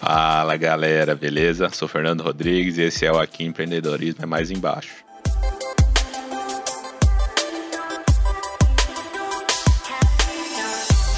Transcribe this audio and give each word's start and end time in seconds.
Fala 0.00 0.56
galera, 0.56 1.14
beleza? 1.14 1.68
Sou 1.70 1.86
Fernando 1.86 2.22
Rodrigues 2.22 2.78
e 2.78 2.82
esse 2.82 3.04
é 3.04 3.12
o 3.12 3.18
Aqui 3.18 3.44
Empreendedorismo 3.44 4.22
é 4.22 4.26
Mais 4.26 4.50
Embaixo. 4.50 5.04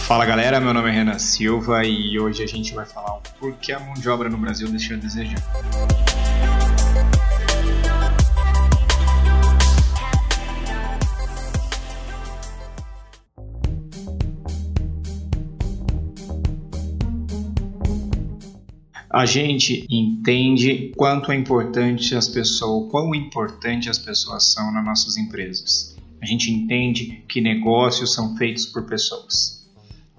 Fala 0.08 0.26
galera, 0.26 0.58
meu 0.58 0.74
nome 0.74 0.88
é 0.88 0.92
Renan 0.92 1.20
Silva 1.20 1.84
e 1.84 2.18
hoje 2.18 2.42
a 2.42 2.46
gente 2.48 2.74
vai 2.74 2.84
falar 2.84 3.18
o 3.18 3.20
porquê 3.38 3.72
a 3.72 3.78
mão 3.78 3.94
de 3.94 4.08
obra 4.08 4.28
no 4.28 4.38
Brasil 4.38 4.66
deixa 4.68 4.94
a 4.94 4.96
desejar. 4.96 5.40
A 19.20 19.26
gente 19.26 19.86
entende 19.90 20.94
quanto 20.96 21.30
é 21.30 21.36
importante 21.36 22.14
as 22.14 22.26
pessoas, 22.26 22.90
quão 22.90 23.14
importante 23.14 23.90
as 23.90 23.98
pessoas 23.98 24.50
são 24.50 24.72
nas 24.72 24.82
nossas 24.82 25.18
empresas. 25.18 25.94
A 26.22 26.24
gente 26.24 26.50
entende 26.50 27.22
que 27.28 27.38
negócios 27.38 28.14
são 28.14 28.34
feitos 28.38 28.64
por 28.64 28.86
pessoas. 28.86 29.70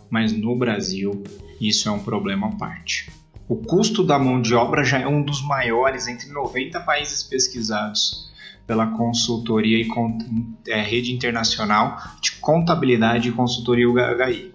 Mas 0.08 0.32
no 0.32 0.56
Brasil, 0.56 1.24
isso 1.60 1.90
é 1.90 1.92
um 1.92 1.98
problema 1.98 2.50
à 2.50 2.52
parte. 2.52 3.12
O 3.50 3.56
custo 3.56 4.04
da 4.04 4.20
mão 4.20 4.40
de 4.40 4.54
obra 4.54 4.84
já 4.84 5.00
é 5.00 5.08
um 5.08 5.24
dos 5.24 5.42
maiores 5.42 6.08
entre 6.08 6.30
90 6.30 6.80
países 6.82 7.24
pesquisados 7.24 8.32
pela 8.68 8.86
consultoria 8.86 9.80
e 9.80 9.88
é, 10.68 10.80
rede 10.80 11.12
internacional 11.12 12.00
de 12.22 12.34
contabilidade 12.34 13.30
e 13.30 13.32
consultoria 13.32 13.90
UHI. 13.90 14.54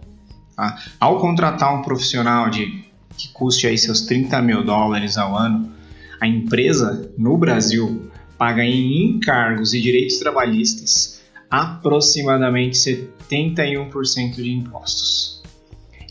Tá? 0.55 0.78
Ao 1.00 1.19
contratar 1.19 1.74
um 1.74 1.83
profissional 1.83 2.48
de 2.48 2.86
que 3.17 3.28
custe 3.28 3.67
aí 3.67 3.78
seus 3.78 4.03
30 4.03 4.41
mil 4.42 4.64
dólares 4.64 5.17
ao 5.17 5.36
ano, 5.36 5.72
a 6.20 6.27
empresa 6.27 7.11
no 7.17 7.36
Brasil 7.36 8.11
paga 8.39 8.64
em 8.64 9.11
encargos 9.11 9.75
e 9.75 9.81
direitos 9.81 10.19
trabalhistas 10.19 11.23
aproximadamente 11.50 12.77
71% 12.77 14.34
de 14.34 14.50
impostos. 14.50 15.42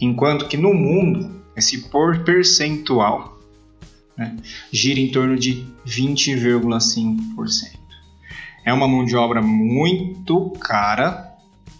Enquanto 0.01 0.47
que 0.47 0.57
no 0.57 0.73
mundo, 0.73 1.43
esse 1.55 1.89
por 1.89 2.23
percentual 2.23 3.37
né, 4.17 4.35
gira 4.71 4.99
em 4.99 5.11
torno 5.11 5.37
de 5.37 5.65
20,5%. 5.85 7.79
É 8.65 8.73
uma 8.73 8.87
mão 8.87 9.05
de 9.05 9.15
obra 9.15 9.41
muito 9.41 10.49
cara 10.51 11.33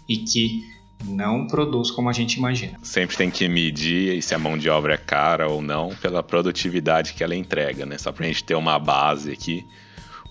e 0.08 0.18
que 0.18 0.64
não 1.04 1.46
produz 1.46 1.90
como 1.90 2.08
a 2.08 2.12
gente 2.12 2.34
imagina. 2.34 2.78
Sempre 2.82 3.16
tem 3.16 3.30
que 3.30 3.48
medir 3.48 4.20
se 4.22 4.34
a 4.34 4.38
mão 4.38 4.56
de 4.56 4.68
obra 4.68 4.94
é 4.94 4.96
cara 4.96 5.48
ou 5.48 5.62
não 5.62 5.94
pela 5.96 6.22
produtividade 6.22 7.14
que 7.14 7.22
ela 7.22 7.34
entrega, 7.34 7.84
né? 7.86 7.98
Só 7.98 8.12
para 8.12 8.24
a 8.24 8.28
gente 8.28 8.44
ter 8.44 8.54
uma 8.54 8.78
base 8.78 9.32
aqui, 9.32 9.64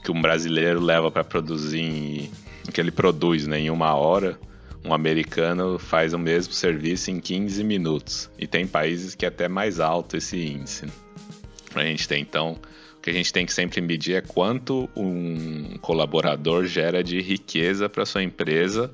que 0.04 0.12
um 0.12 0.22
brasileiro 0.22 0.80
leva 0.80 1.10
para 1.10 1.24
produzir, 1.24 2.30
o 2.68 2.72
que 2.72 2.80
ele 2.82 2.92
produz 2.92 3.48
né, 3.48 3.60
em 3.60 3.70
uma 3.70 3.94
hora, 3.96 4.40
um 4.84 4.94
americano 4.94 5.80
faz 5.80 6.14
o 6.14 6.20
mesmo 6.20 6.54
serviço 6.54 7.10
em 7.10 7.20
15 7.20 7.64
minutos. 7.64 8.30
E 8.38 8.46
tem 8.46 8.68
países 8.68 9.16
que 9.16 9.26
é 9.26 9.30
até 9.30 9.48
mais 9.48 9.80
alto 9.80 10.16
esse 10.16 10.38
índice. 10.38 10.86
Né? 10.86 10.92
A 11.76 11.84
gente 11.84 12.08
ter, 12.08 12.18
então, 12.18 12.58
o 12.98 13.02
que 13.02 13.10
a 13.10 13.14
gente 13.14 13.34
tem 13.34 13.46
que 13.46 13.54
sempre 13.54 13.82
medir 13.82 14.16
é 14.16 14.22
quanto 14.22 14.90
um 14.96 15.78
colaborador 15.82 16.66
gera 16.66 17.04
de 17.04 17.20
riqueza 17.20 17.90
para 17.90 18.06
sua 18.06 18.24
empresa 18.24 18.94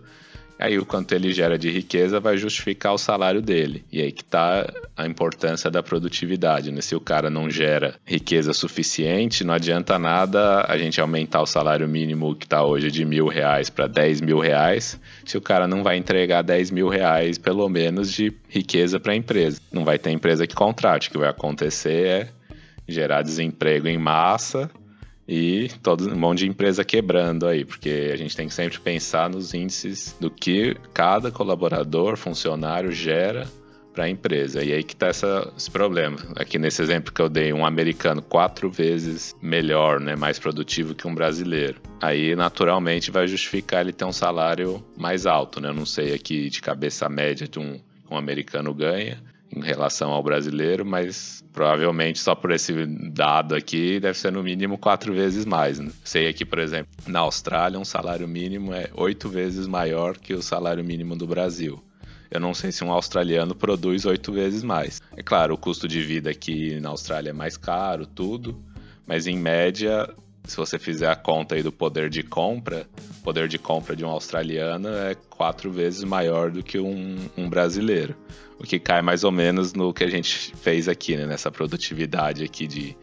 Aí 0.62 0.78
o 0.78 0.86
quanto 0.86 1.16
ele 1.16 1.34
gera 1.34 1.58
de 1.58 1.72
riqueza 1.72 2.20
vai 2.20 2.38
justificar 2.38 2.94
o 2.94 2.98
salário 2.98 3.42
dele. 3.42 3.84
E 3.92 4.00
aí 4.00 4.12
que 4.12 4.22
está 4.22 4.72
a 4.96 5.08
importância 5.08 5.72
da 5.72 5.82
produtividade. 5.82 6.72
Né? 6.72 6.82
Se 6.82 6.96
o 6.96 7.00
cara 7.00 7.32
não 7.32 7.50
gera 7.50 7.96
riqueza 8.06 8.54
suficiente, 8.54 9.44
não 9.44 9.56
adianta 9.56 9.98
nada 9.98 10.64
a 10.68 10.78
gente 10.78 11.02
aumentar 11.02 11.42
o 11.42 11.48
salário 11.48 11.88
mínimo 11.88 12.36
que 12.36 12.46
está 12.46 12.64
hoje 12.64 12.92
de 12.92 13.04
mil 13.04 13.28
reais 13.28 13.72
para 13.72 13.88
dez 13.88 14.22
mil 14.22 14.38
reais, 14.38 15.00
se 15.26 15.36
o 15.36 15.42
cara 15.42 15.68
não 15.68 15.82
vai 15.82 15.98
entregar 15.98 16.44
dez 16.44 16.70
mil 16.70 16.88
reais 16.90 17.40
pelo 17.40 17.68
menos 17.68 18.12
de 18.12 18.32
riqueza 18.48 19.00
para 19.00 19.14
a 19.14 19.16
empresa. 19.16 19.60
Não 19.72 19.84
vai 19.84 19.98
ter 19.98 20.12
empresa 20.12 20.46
que 20.46 20.54
contrate. 20.54 21.10
O 21.10 21.12
que 21.14 21.18
vai 21.18 21.30
acontecer 21.30 22.06
é 22.06 22.30
gerar 22.88 23.24
desemprego 23.24 23.88
em 23.88 23.98
massa 23.98 24.70
e 25.28 25.70
todo 25.82 26.10
um 26.10 26.18
monte 26.18 26.40
de 26.40 26.48
empresa 26.48 26.84
quebrando 26.84 27.48
aí, 27.48 27.64
porque 27.64 28.10
a 28.12 28.16
gente 28.16 28.36
tem 28.36 28.48
que 28.48 28.54
sempre 28.54 28.80
pensar 28.80 29.30
nos 29.30 29.54
índices 29.54 30.16
do 30.20 30.30
que 30.30 30.76
cada 30.94 31.32
colaborador, 31.32 32.18
funcionário 32.18 32.92
gera 32.92 33.48
para 33.94 34.06
a 34.06 34.10
empresa. 34.10 34.64
E 34.64 34.74
aí 34.74 34.84
que 34.84 34.94
está 34.94 35.10
esse 35.10 35.70
problema. 35.72 36.18
Aqui 36.36 36.58
nesse 36.58 36.82
exemplo 36.82 37.14
que 37.14 37.22
eu 37.22 37.30
dei, 37.30 37.54
um 37.54 37.66
americano 37.66 38.22
quatro 38.22 38.70
vezes 38.70 39.36
melhor, 39.42 40.00
né, 40.00 40.16
mais 40.16 40.40
produtivo 40.40 40.96
que 40.96 41.08
um 41.08 41.14
brasileiro. 41.14 41.82
Aí, 42.02 42.36
naturalmente, 42.36 43.12
vai 43.12 43.28
justificar 43.28 43.82
ele 43.82 43.94
ter 43.94 44.06
um 44.06 44.14
salário 44.14 44.84
mais 44.98 45.26
alto. 45.26 45.60
Né? 45.60 45.70
Eu 45.70 45.74
não 45.74 45.86
sei 45.86 46.14
aqui 46.14 46.50
de 46.50 46.62
cabeça 46.62 47.08
média 47.10 47.48
de 47.48 47.60
um, 47.60 47.80
um 48.10 48.18
americano 48.18 48.74
ganha, 48.74 49.22
em 49.56 49.62
relação 49.62 50.12
ao 50.12 50.24
brasileiro, 50.24 50.86
mas 50.86 51.44
provavelmente 51.52 52.20
só 52.20 52.34
por 52.34 52.52
esse 52.52 52.86
dado 52.86 53.56
aqui 53.56 54.00
deve 54.00 54.18
ser 54.18 54.32
no 54.32 54.44
mínimo 54.44 54.78
quatro 54.78 55.14
vezes 55.14 55.46
mais. 55.46 55.80
Né? 55.80 55.92
Sei 56.04 56.28
aqui, 56.28 56.46
por 56.46 56.60
exemplo, 56.60 56.92
na 57.08 57.20
Austrália 57.20 57.80
um 57.80 57.86
salário 57.86 58.28
mínimo 58.28 58.74
é 58.74 58.90
oito 58.96 59.30
vezes 59.30 59.68
maior 59.68 60.18
que 60.18 60.34
o 60.34 60.42
salário 60.42 60.84
mínimo 60.84 61.16
do 61.16 61.28
Brasil. 61.28 61.82
Eu 62.30 62.40
não 62.40 62.54
sei 62.54 62.72
se 62.72 62.84
um 62.84 62.92
australiano 62.92 63.54
produz 63.54 64.06
oito 64.06 64.32
vezes 64.32 64.64
mais. 64.64 65.02
É 65.18 65.22
claro, 65.22 65.54
o 65.54 65.58
custo 65.58 65.86
de 65.86 66.02
vida 66.02 66.30
aqui 66.30 66.80
na 66.80 66.90
Austrália 66.90 67.32
é 67.32 67.34
mais 67.34 67.58
caro, 67.58 68.06
tudo, 68.06 68.58
mas 69.06 69.28
em 69.28 69.38
média 69.38 70.08
se 70.44 70.58
você 70.58 70.80
fizer 70.80 71.10
a 71.10 71.16
conta 71.16 71.56
aí 71.56 71.64
do 71.64 71.72
poder 71.72 72.10
de 72.10 72.24
compra, 72.24 72.88
o 73.20 73.24
poder 73.24 73.48
de 73.48 73.58
compra 73.58 73.96
de 73.96 74.04
um 74.04 74.10
australiano 74.10 74.90
é 74.90 75.16
quatro 75.16 75.72
vezes 75.72 76.04
maior 76.04 76.52
do 76.52 76.64
que 76.64 76.80
um, 76.80 77.18
um 77.38 77.50
brasileiro. 77.50 78.16
O 78.60 78.64
que 78.64 78.80
cai 78.80 79.02
mais 79.02 79.24
ou 79.24 79.32
menos 79.32 79.74
no 79.74 79.94
que 79.94 80.04
a 80.04 80.10
gente 80.10 80.56
fez 80.56 80.88
aqui, 80.88 81.16
né? 81.16 81.26
nessa 81.26 81.52
produtividade 81.52 82.44
aqui 82.44 82.68
de 82.68 82.98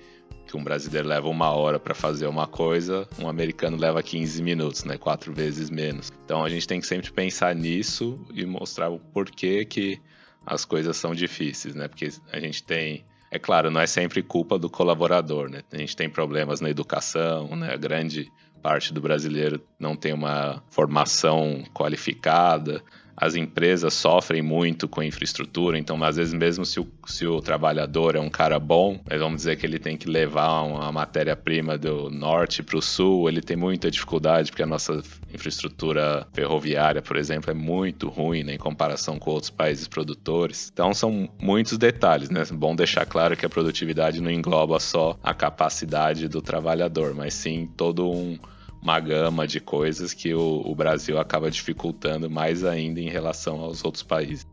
que 0.47 0.57
um 0.57 0.65
brasileiro 0.65 1.07
leva 1.07 1.29
uma 1.29 1.51
hora 1.51 1.79
para 1.79 1.95
fazer 1.95 2.27
uma 2.27 2.47
coisa, 2.47 3.07
um 3.19 3.29
americano 3.29 3.77
leva 3.77 4.03
15 4.03 4.43
minutos, 4.43 4.83
né? 4.85 4.97
Quatro 4.97 5.33
vezes 5.33 5.69
menos. 5.69 6.11
Então 6.25 6.43
a 6.43 6.49
gente 6.49 6.67
tem 6.67 6.81
que 6.81 6.87
sempre 6.87 7.13
pensar 7.13 7.55
nisso 7.55 8.19
e 8.33 8.47
mostrar 8.47 8.89
o 8.89 8.99
porquê 8.99 9.67
que 9.67 10.01
as 10.47 10.65
coisas 10.65 10.97
são 10.97 11.15
difíceis, 11.15 11.75
né? 11.75 11.87
Porque 11.87 12.09
a 12.33 12.41
gente 12.41 12.63
tem 12.63 13.05
é 13.31 13.39
claro, 13.39 13.71
não 13.71 13.81
é 13.81 13.87
sempre 13.87 14.23
culpa 14.23 14.59
do 14.59 14.71
colaborador, 14.71 15.51
né? 15.51 15.63
A 15.73 15.77
gente 15.77 15.97
tem 15.97 16.09
problemas 16.09 16.61
na 16.61 16.71
educação, 16.71 17.55
né? 17.57 17.73
A 17.73 17.77
grande 17.77 18.31
parte 18.63 18.93
do 18.93 19.01
brasileiro 19.01 19.61
não 19.79 19.95
tem 19.95 20.13
uma 20.13 20.63
formação 20.71 21.63
qualificada 21.73 22.83
as 23.21 23.35
empresas 23.35 23.95
sofrem 23.95 24.41
muito 24.41 24.87
com 24.87 25.03
infraestrutura, 25.03 25.77
então 25.77 26.03
às 26.05 26.17
vezes 26.17 26.33
mesmo 26.33 26.65
se 26.65 26.79
o, 26.79 26.87
se 27.07 27.27
o 27.27 27.41
trabalhador 27.41 28.15
é 28.15 28.21
um 28.21 28.31
cara 28.31 28.61
bom, 28.61 29.01
mas 29.09 29.19
vamos 29.19 29.39
dizer 29.39 29.57
que 29.57 29.67
ele 29.67 29.79
tem 29.79 29.97
que 29.97 30.09
levar 30.09 30.63
uma 30.63 30.93
matéria-prima 30.93 31.77
do 31.77 32.09
norte 32.09 32.63
para 32.63 32.79
o 32.79 32.83
sul, 32.83 33.29
ele 33.29 33.41
tem 33.41 33.57
muita 33.57 33.91
dificuldade 33.91 34.51
porque 34.51 34.63
a 34.63 34.67
nossa 34.67 35.03
infraestrutura 35.35 36.27
ferroviária, 36.33 37.03
por 37.03 37.17
exemplo, 37.17 37.51
é 37.51 37.55
muito 37.55 38.09
ruim 38.09 38.45
né, 38.45 38.55
em 38.55 38.59
comparação 38.59 39.19
com 39.19 39.33
outros 39.33 39.51
países 39.51 39.89
produtores. 39.89 40.71
Então 40.73 40.95
são 40.95 41.29
muitos 41.41 41.77
detalhes, 41.77 42.31
né? 42.31 42.45
Bom 42.53 42.77
deixar 42.77 43.05
claro 43.05 43.37
que 43.37 43.45
a 43.45 43.49
produtividade 43.49 44.21
não 44.21 44.31
engloba 44.31 44.79
só 44.79 45.19
a 45.23 45.35
capacidade 45.35 46.29
do 46.29 46.41
trabalhador, 46.41 47.15
mas 47.15 47.35
sim 47.35 47.69
todo 47.77 48.09
um 48.09 48.39
uma 48.83 49.01
gama 49.01 49.47
de 49.47 49.61
coisas 49.61 50.15
que 50.15 50.33
o, 50.33 50.63
o 50.65 50.75
Brasil 50.75 51.19
acaba 51.19 51.51
dificultando 51.51 52.31
mais 52.31 52.65
ainda 52.65 53.01
em 53.01 53.09
relação 53.09 53.61
aos 53.61 53.85
outros 53.85 54.03
países. 54.03 54.47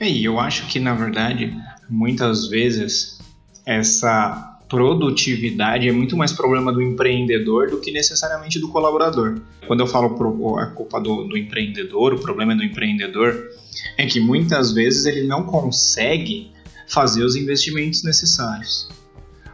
E 0.00 0.24
eu 0.24 0.40
acho 0.40 0.66
que, 0.66 0.80
na 0.80 0.94
verdade, 0.94 1.56
muitas 1.88 2.48
vezes 2.48 3.18
essa 3.64 4.56
produtividade 4.68 5.88
é 5.88 5.92
muito 5.92 6.16
mais 6.16 6.32
problema 6.32 6.72
do 6.72 6.82
empreendedor 6.82 7.70
do 7.70 7.80
que 7.80 7.92
necessariamente 7.92 8.58
do 8.58 8.68
colaborador. 8.68 9.40
Quando 9.66 9.80
eu 9.80 9.86
falo 9.86 10.16
pro, 10.16 10.58
a 10.58 10.66
culpa 10.66 11.00
do, 11.00 11.24
do 11.24 11.36
empreendedor, 11.36 12.14
o 12.14 12.18
problema 12.18 12.52
é 12.52 12.56
do 12.56 12.64
empreendedor, 12.64 13.48
é 13.96 14.06
que 14.06 14.20
muitas 14.20 14.72
vezes 14.72 15.06
ele 15.06 15.26
não 15.26 15.44
consegue 15.44 16.50
fazer 16.88 17.24
os 17.24 17.36
investimentos 17.36 18.02
necessários. 18.02 18.88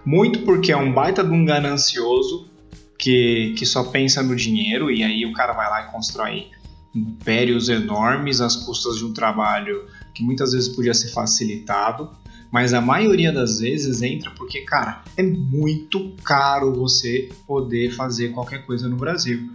Muito 0.05 0.41
porque 0.41 0.73
é 0.73 0.77
um 0.77 0.93
baita 0.93 1.23
de 1.23 1.31
um 1.31 1.45
ganancioso 1.45 2.51
que, 2.99 3.55
que 3.57 3.67
só 3.67 3.85
pensa 3.85 4.23
no 4.23 4.37
dinheiro 4.37 4.91
e 4.91 5.03
aí 5.03 5.27
o 5.27 5.33
cara 5.33 5.53
vai 5.53 5.69
lá 5.69 5.89
e 5.89 5.91
constrói 5.93 6.51
impérios 6.95 7.69
enormes 7.69 8.41
às 8.41 8.55
custas 8.55 8.99
de 8.99 9.05
um 9.05 9.13
trabalho 9.13 9.87
que 10.15 10.23
muitas 10.23 10.53
vezes 10.53 10.69
podia 10.69 10.93
ser 10.93 11.09
facilitado, 11.09 12.11
mas 12.51 12.75
a 12.75 12.81
maioria 12.81 13.33
das 13.33 13.61
vezes 13.61 14.03
entra 14.03 14.31
porque, 14.33 14.61
cara, 14.61 15.03
é 15.17 15.23
muito 15.23 16.15
caro 16.23 16.75
você 16.75 17.31
poder 17.47 17.91
fazer 17.93 18.29
qualquer 18.33 18.67
coisa 18.67 18.89
no 18.89 18.97
Brasil. 18.97 19.51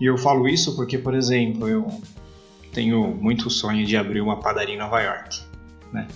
E 0.00 0.06
eu 0.06 0.18
falo 0.18 0.48
isso 0.48 0.74
porque, 0.74 0.98
por 0.98 1.14
exemplo, 1.14 1.68
eu, 1.68 1.86
tenho 2.74 3.06
muito 3.14 3.48
sonho 3.48 3.86
de 3.86 3.96
abrir 3.96 4.20
uma 4.20 4.40
padaria 4.40 4.74
em 4.74 4.78
Nova 4.78 5.00
York, 5.00 5.40
né? 5.92 6.08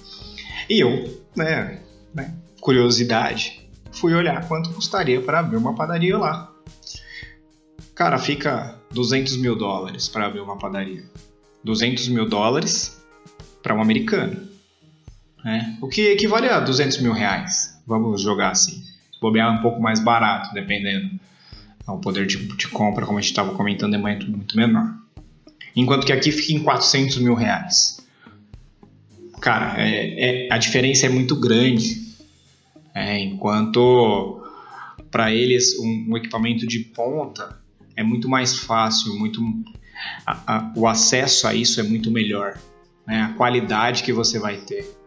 E 0.68 0.80
eu, 0.80 1.22
né, 1.34 1.80
né 2.12 2.34
curiosidade, 2.60 3.67
fui 3.98 4.14
olhar 4.14 4.46
quanto 4.46 4.70
custaria 4.70 5.20
para 5.20 5.40
abrir 5.40 5.56
uma 5.56 5.74
padaria 5.74 6.16
lá. 6.16 6.52
Cara, 7.94 8.18
fica 8.18 8.76
200 8.92 9.36
mil 9.38 9.56
dólares 9.56 10.08
para 10.08 10.26
abrir 10.26 10.40
uma 10.40 10.56
padaria. 10.56 11.04
200 11.64 12.08
mil 12.08 12.28
dólares 12.28 13.02
para 13.62 13.74
um 13.74 13.82
americano. 13.82 14.48
Né? 15.44 15.76
O 15.80 15.88
que 15.88 16.12
equivale 16.12 16.48
a 16.48 16.60
200 16.60 17.00
mil 17.00 17.12
reais. 17.12 17.80
Vamos 17.86 18.22
jogar 18.22 18.50
assim. 18.50 18.82
Bobear 19.20 19.52
um 19.52 19.62
pouco 19.62 19.80
mais 19.80 19.98
barato, 20.00 20.54
dependendo. 20.54 21.10
O 21.86 21.98
poder 21.98 22.26
de, 22.26 22.36
de 22.36 22.68
compra, 22.68 23.04
como 23.04 23.18
a 23.18 23.20
gente 23.20 23.30
estava 23.30 23.52
comentando, 23.54 23.94
é 23.94 23.98
muito, 23.98 24.30
muito 24.30 24.56
menor. 24.56 24.94
Enquanto 25.74 26.06
que 26.06 26.12
aqui 26.12 26.30
fica 26.30 26.52
em 26.52 26.62
400 26.62 27.18
mil 27.18 27.34
reais. 27.34 27.98
Cara, 29.40 29.74
é, 29.78 30.46
é, 30.46 30.52
a 30.52 30.58
diferença 30.58 31.06
é 31.06 31.08
muito 31.08 31.34
grande. 31.34 32.07
É, 32.98 33.18
enquanto 33.20 34.42
para 35.10 35.32
eles 35.32 35.78
um, 35.78 36.06
um, 36.10 36.16
equipamento 36.16 36.66
de 36.66 36.80
ponta 36.80 37.60
é 37.96 38.02
muito 38.02 38.28
mais 38.28 38.58
fácil, 38.58 39.16
muito 39.16 39.40
a, 40.26 40.56
a, 40.56 40.72
o 40.76 40.86
acesso 40.86 41.46
a 41.46 41.54
isso 41.54 41.80
é 41.80 41.82
muito 41.82 42.10
melhor, 42.10 42.58
né? 43.06 43.22
a 43.22 43.32
qualidade 43.34 44.02
que 44.02 44.12
você 44.12 44.38
vai 44.38 44.56
ter 44.58 44.97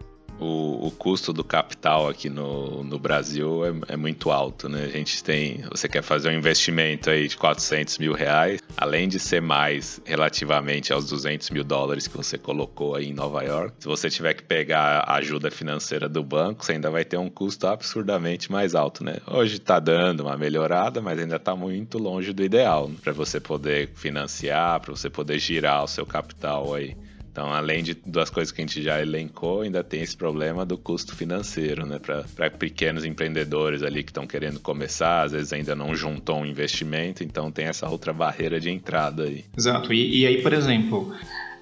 o, 0.41 0.87
o 0.87 0.91
custo 0.91 1.31
do 1.31 1.43
capital 1.43 2.09
aqui 2.09 2.29
no, 2.29 2.83
no 2.83 2.97
Brasil 2.97 3.63
é, 3.63 3.93
é, 3.93 3.95
muito 3.95 4.31
alto, 4.31 4.67
né? 4.67 4.85
A 4.85 4.97
gente 4.97 5.23
tem, 5.23 5.63
você 5.69 5.87
quer 5.87 6.01
fazer 6.01 6.29
um 6.29 6.33
investimento 6.33 7.11
aí 7.11 7.27
de 7.27 7.37
400 7.37 7.99
mil 7.99 8.13
reais, 8.13 8.59
além 8.75 9.07
de 9.07 9.19
ser 9.19 9.41
mais 9.41 10.01
relativamente 10.03 10.91
aos 10.91 11.07
200 11.07 11.51
mil 11.51 11.63
dólares 11.63 12.07
que 12.07 12.17
você 12.17 12.39
colocou 12.39 12.95
aí 12.95 13.09
em 13.09 13.13
Nova 13.13 13.43
York, 13.43 13.75
se 13.79 13.87
você 13.87 14.09
tiver 14.09 14.33
que 14.33 14.43
pegar 14.43 15.03
a 15.05 15.15
ajuda 15.17 15.51
financeira 15.51 16.09
do 16.09 16.23
banco, 16.23 16.65
você 16.65 16.73
ainda 16.73 16.89
vai 16.89 17.05
ter 17.05 17.17
um 17.17 17.29
custo 17.29 17.67
absurdamente 17.67 18.51
mais 18.51 18.73
alto, 18.73 19.03
né? 19.03 19.17
Hoje 19.27 19.57
está 19.57 19.79
dando 19.79 20.21
uma 20.21 20.35
melhorada, 20.35 21.01
mas 21.01 21.19
ainda 21.19 21.35
está 21.35 21.55
muito 21.55 21.99
longe 21.99 22.33
do 22.33 22.43
ideal 22.43 22.87
né? 22.87 22.95
para 23.03 23.13
você 23.13 23.39
poder 23.39 23.91
financiar, 23.93 24.79
para 24.79 24.91
você 24.91 25.09
poder 25.09 25.37
girar 25.37 25.83
o 25.83 25.87
seu 25.87 26.05
capital 26.05 26.73
aí. 26.73 26.95
Então, 27.31 27.53
além 27.53 27.81
de 27.81 27.93
duas 27.93 28.29
coisas 28.29 28.51
que 28.51 28.61
a 28.61 28.65
gente 28.65 28.81
já 28.83 29.01
elencou, 29.01 29.61
ainda 29.61 29.81
tem 29.81 30.01
esse 30.01 30.17
problema 30.17 30.65
do 30.65 30.77
custo 30.77 31.15
financeiro, 31.15 31.85
né? 31.85 31.97
Para 31.97 32.49
pequenos 32.51 33.05
empreendedores 33.05 33.83
ali 33.83 34.03
que 34.03 34.09
estão 34.09 34.27
querendo 34.27 34.59
começar, 34.59 35.23
às 35.23 35.31
vezes 35.31 35.53
ainda 35.53 35.73
não 35.73 35.95
juntou 35.95 36.39
um 36.39 36.45
investimento, 36.45 37.23
então 37.23 37.49
tem 37.49 37.65
essa 37.65 37.87
outra 37.87 38.11
barreira 38.11 38.59
de 38.59 38.69
entrada 38.69 39.23
aí. 39.23 39.45
Exato. 39.57 39.93
E, 39.93 40.19
e 40.19 40.27
aí, 40.27 40.41
por 40.41 40.51
exemplo, 40.51 41.15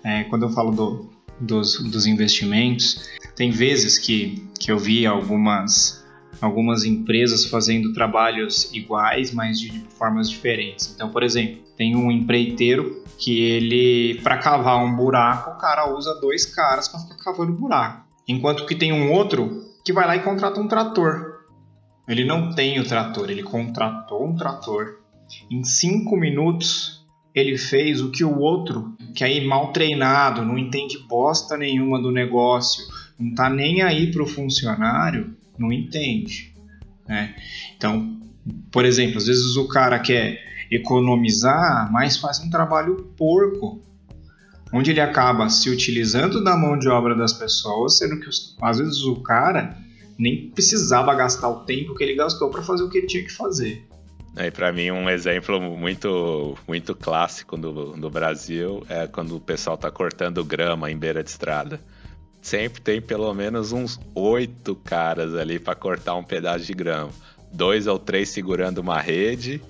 é, 0.04 0.24
quando 0.24 0.44
eu 0.44 0.50
falo 0.50 0.72
do, 0.72 1.10
dos, 1.40 1.80
dos 1.92 2.08
investimentos, 2.08 3.08
tem 3.36 3.52
vezes 3.52 4.00
que, 4.00 4.44
que 4.60 4.72
eu 4.72 4.80
vi 4.80 5.06
algumas, 5.06 6.04
algumas 6.42 6.84
empresas 6.84 7.46
fazendo 7.46 7.94
trabalhos 7.94 8.74
iguais, 8.74 9.32
mas 9.32 9.60
de 9.60 9.84
formas 10.00 10.28
diferentes. 10.28 10.92
Então, 10.96 11.12
por 11.12 11.22
exemplo, 11.22 11.69
tem 11.80 11.96
um 11.96 12.12
empreiteiro 12.12 13.02
que 13.18 13.40
ele, 13.40 14.20
para 14.22 14.38
cavar 14.38 14.84
um 14.84 14.98
buraco, 14.98 15.52
o 15.52 15.58
cara 15.58 15.96
usa 15.96 16.14
dois 16.20 16.46
caras 16.46 16.90
para 16.90 17.00
ficar 17.00 17.16
cavando 17.24 17.54
buraco. 17.54 18.06
Enquanto 18.28 18.66
que 18.66 18.76
tem 18.76 18.92
um 18.92 19.14
outro 19.14 19.64
que 19.86 19.94
vai 19.94 20.06
lá 20.06 20.18
e 20.18 20.20
contrata 20.20 20.60
um 20.60 20.68
trator. 20.68 21.46
Ele 22.06 22.26
não 22.26 22.54
tem 22.54 22.78
o 22.82 22.84
trator, 22.84 23.30
ele 23.30 23.44
contratou 23.44 24.28
um 24.28 24.36
trator. 24.36 25.00
Em 25.50 25.64
cinco 25.64 26.18
minutos, 26.18 27.08
ele 27.34 27.58
fez 27.58 28.02
o 28.02 28.12
que 28.12 28.26
o 28.26 28.40
outro, 28.40 28.94
que 29.16 29.24
aí 29.24 29.48
mal 29.48 29.72
treinado, 29.72 30.44
não 30.44 30.58
entende 30.58 30.98
bosta 31.08 31.56
nenhuma 31.56 32.02
do 32.02 32.12
negócio, 32.12 32.84
não 33.18 33.34
tá 33.34 33.50
nem 33.50 33.84
aí 33.84 34.12
pro 34.12 34.28
funcionário, 34.28 35.34
não 35.58 35.72
entende. 35.72 36.54
Né? 37.08 37.34
Então, 37.78 38.19
por 38.72 38.86
exemplo, 38.86 39.18
às 39.18 39.28
vezes 39.28 39.56
o 39.56 39.68
cara 39.68 40.00
quer 40.00 40.40
economizar, 40.72 41.92
mas 41.92 42.18
faz 42.18 42.40
um 42.40 42.50
trabalho 42.50 43.14
porco, 43.18 43.82
onde 44.72 44.92
ele 44.92 45.02
acaba 45.02 45.50
se 45.50 45.70
utilizando 45.70 46.44
da 46.44 46.56
mão 46.56 46.78
de 46.78 46.88
obra 46.88 47.16
das 47.16 47.34
pessoas, 47.34 47.98
sendo 47.98 48.20
que 48.20 48.30
às 48.62 48.78
vezes 48.78 49.04
o 49.04 49.16
cara 49.22 49.78
nem 50.18 50.50
precisava 50.50 51.16
gastar 51.16 51.50
o 51.50 51.62
tempo 51.62 51.96
que 51.96 52.04
ele 52.04 52.16
gastou 52.16 52.50
para 52.50 52.62
fazer 52.62 52.84
o 52.84 52.90
que 52.90 53.00
ele 53.00 53.08
tinha 53.08 53.24
que 53.24 53.32
fazer. 53.32 53.88
É, 54.36 54.52
para 54.52 54.72
mim, 54.72 54.92
um 54.92 55.10
exemplo 55.10 55.60
muito, 55.60 56.58
muito 56.68 56.94
clássico 56.94 57.58
do, 57.58 57.94
do 57.94 58.10
Brasil 58.10 58.86
é 58.88 59.08
quando 59.08 59.36
o 59.36 59.40
pessoal 59.40 59.76
está 59.76 59.90
cortando 59.90 60.44
grama 60.44 60.92
em 60.92 60.98
beira 60.98 61.24
de 61.24 61.30
estrada. 61.30 61.80
Sempre 62.42 62.82
tem 62.82 63.02
pelo 63.02 63.34
menos 63.34 63.72
uns 63.72 64.00
oito 64.16 64.76
caras 64.76 65.36
ali 65.36 65.60
para 65.60 65.76
cortar 65.76 66.16
um 66.16 66.24
pedaço 66.24 66.66
de 66.66 66.74
grama. 66.74 67.12
Dois 67.52 67.88
ou 67.88 67.98
três 67.98 68.30
segurando 68.30 68.80
uma 68.80 69.00
rede 69.00 69.62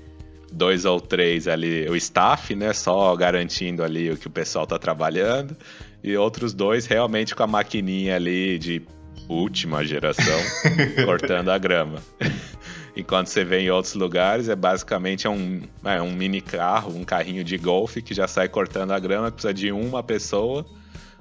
dois 0.51 0.85
ou 0.85 0.99
três 0.99 1.47
ali, 1.47 1.87
o 1.89 1.95
staff, 1.95 2.55
né? 2.55 2.73
Só 2.73 3.15
garantindo 3.15 3.83
ali 3.83 4.11
o 4.11 4.17
que 4.17 4.27
o 4.27 4.31
pessoal 4.31 4.65
tá 4.65 4.77
trabalhando. 4.77 5.55
E 6.03 6.15
outros 6.15 6.53
dois 6.53 6.85
realmente 6.85 7.35
com 7.35 7.43
a 7.43 7.47
maquininha 7.47 8.15
ali 8.15 8.57
de 8.57 8.81
última 9.27 9.83
geração, 9.85 10.39
cortando 11.05 11.49
a 11.49 11.57
grama. 11.57 12.01
Enquanto 12.95 13.27
você 13.27 13.43
vê 13.43 13.59
em 13.59 13.69
outros 13.69 13.93
lugares, 13.93 14.49
é 14.49 14.55
basicamente 14.55 15.27
um, 15.27 15.61
é 15.83 16.01
um 16.01 16.11
mini 16.11 16.41
carro, 16.41 16.95
um 16.95 17.03
carrinho 17.03 17.43
de 17.43 17.57
golfe 17.57 18.01
que 18.01 18.13
já 18.13 18.27
sai 18.27 18.49
cortando 18.49 18.91
a 18.91 18.99
grama, 18.99 19.31
precisa 19.31 19.53
de 19.53 19.71
uma 19.71 20.01
pessoa. 20.01 20.65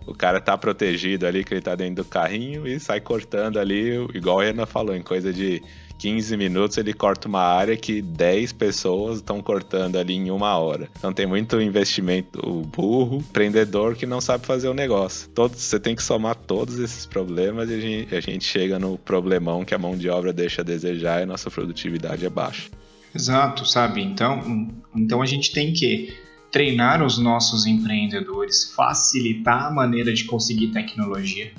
O 0.07 0.15
cara 0.15 0.41
tá 0.41 0.57
protegido 0.57 1.27
ali, 1.27 1.45
que 1.45 1.53
ele 1.53 1.61
tá 1.61 1.75
dentro 1.75 2.03
do 2.03 2.05
carrinho 2.05 2.67
e 2.67 2.81
sai 2.81 3.01
cortando 3.01 3.59
ali, 3.59 3.95
igual 4.15 4.41
a 4.41 4.45
Renan 4.45 4.65
falou, 4.65 4.97
em 4.97 5.03
coisa 5.03 5.33
de 5.33 5.63
15 5.99 6.37
minutos 6.37 6.79
ele 6.79 6.95
corta 6.95 7.29
uma 7.29 7.43
área 7.43 7.77
que 7.77 8.01
10 8.01 8.53
pessoas 8.53 9.17
estão 9.17 9.43
cortando 9.43 9.97
ali 9.97 10.15
em 10.15 10.31
uma 10.31 10.57
hora. 10.57 10.89
Então 10.97 11.13
tem 11.13 11.27
muito 11.27 11.61
investimento 11.61 12.41
burro, 12.75 13.17
empreendedor 13.17 13.97
que 13.97 14.07
não 14.07 14.21
sabe 14.21 14.47
fazer 14.47 14.69
o 14.69 14.75
negócio. 14.75 15.29
Todos, 15.31 15.61
você 15.61 15.79
tem 15.81 15.97
que 15.97 16.03
somar 16.03 16.37
todos 16.37 16.79
esses 16.79 17.05
problemas 17.05 17.69
e 17.69 17.75
a 17.75 17.81
gente, 17.81 18.15
a 18.15 18.21
gente 18.21 18.45
chega 18.45 18.79
no 18.79 18.97
problemão 18.97 19.65
que 19.65 19.75
a 19.75 19.79
mão 19.79 19.97
de 19.97 20.09
obra 20.09 20.33
deixa 20.33 20.63
a 20.63 20.65
desejar 20.65 21.21
e 21.21 21.25
a 21.25 21.27
nossa 21.27 21.51
produtividade 21.51 22.25
é 22.25 22.31
baixa. 22.31 22.71
Exato, 23.15 23.67
sabe? 23.67 24.03
Então, 24.03 24.71
então 24.95 25.21
a 25.21 25.27
gente 25.27 25.53
tem 25.53 25.73
que 25.73 26.15
treinar 26.51 27.03
os 27.03 27.19
nossos 27.19 27.67
empreendedores, 27.67 28.73
facilitar 28.75 29.67
a 29.67 29.71
maneira 29.71 30.13
de 30.13 30.25
conseguir 30.25 30.69
tecnologia, 30.69 31.53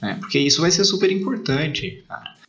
né? 0.00 0.16
porque 0.20 0.38
isso 0.38 0.60
vai 0.60 0.70
ser 0.70 0.84
super 0.84 1.10
importante, 1.10 2.02
cara. 2.08 2.41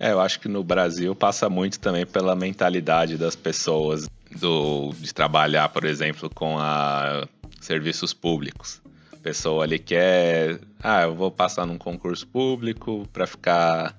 É, 0.00 0.12
eu 0.12 0.20
acho 0.20 0.40
que 0.40 0.48
no 0.48 0.64
Brasil 0.64 1.14
passa 1.14 1.50
muito 1.50 1.78
também 1.78 2.06
pela 2.06 2.34
mentalidade 2.34 3.18
das 3.18 3.36
pessoas 3.36 4.08
do, 4.34 4.94
de 4.98 5.12
trabalhar, 5.12 5.68
por 5.68 5.84
exemplo, 5.84 6.30
com 6.30 6.58
a 6.58 7.28
serviços 7.60 8.14
públicos. 8.14 8.80
A 9.12 9.16
pessoa 9.16 9.64
ali 9.64 9.78
quer, 9.78 10.58
ah, 10.82 11.02
eu 11.02 11.14
vou 11.14 11.30
passar 11.30 11.66
num 11.66 11.76
concurso 11.76 12.26
público 12.26 13.06
para 13.12 13.26
ficar 13.26 13.94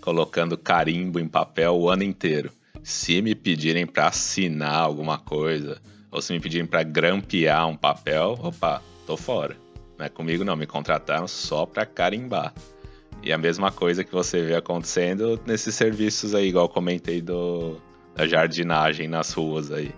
colocando 0.00 0.56
carimbo 0.56 1.18
em 1.18 1.26
papel 1.26 1.74
o 1.74 1.90
ano 1.90 2.04
inteiro. 2.04 2.52
Se 2.84 3.20
me 3.20 3.34
pedirem 3.34 3.88
para 3.88 4.06
assinar 4.06 4.76
alguma 4.76 5.18
coisa, 5.18 5.82
ou 6.12 6.22
se 6.22 6.32
me 6.32 6.38
pedirem 6.38 6.66
para 6.66 6.84
grampear 6.84 7.66
um 7.66 7.76
papel, 7.76 8.38
opa, 8.40 8.80
tô 9.04 9.16
fora. 9.16 9.56
Não 9.98 10.06
é 10.06 10.08
comigo 10.08 10.44
não, 10.44 10.54
me 10.54 10.66
contrataram 10.66 11.26
só 11.26 11.66
para 11.66 11.84
carimbar. 11.84 12.54
E 13.22 13.32
a 13.32 13.38
mesma 13.38 13.70
coisa 13.70 14.02
que 14.02 14.12
você 14.12 14.42
vê 14.42 14.54
acontecendo 14.54 15.38
nesses 15.46 15.74
serviços 15.74 16.34
aí, 16.34 16.48
igual 16.48 16.68
comentei 16.68 17.20
do, 17.20 17.76
da 18.14 18.26
jardinagem 18.26 19.08
nas 19.08 19.32
ruas 19.32 19.70
aí. 19.70 19.94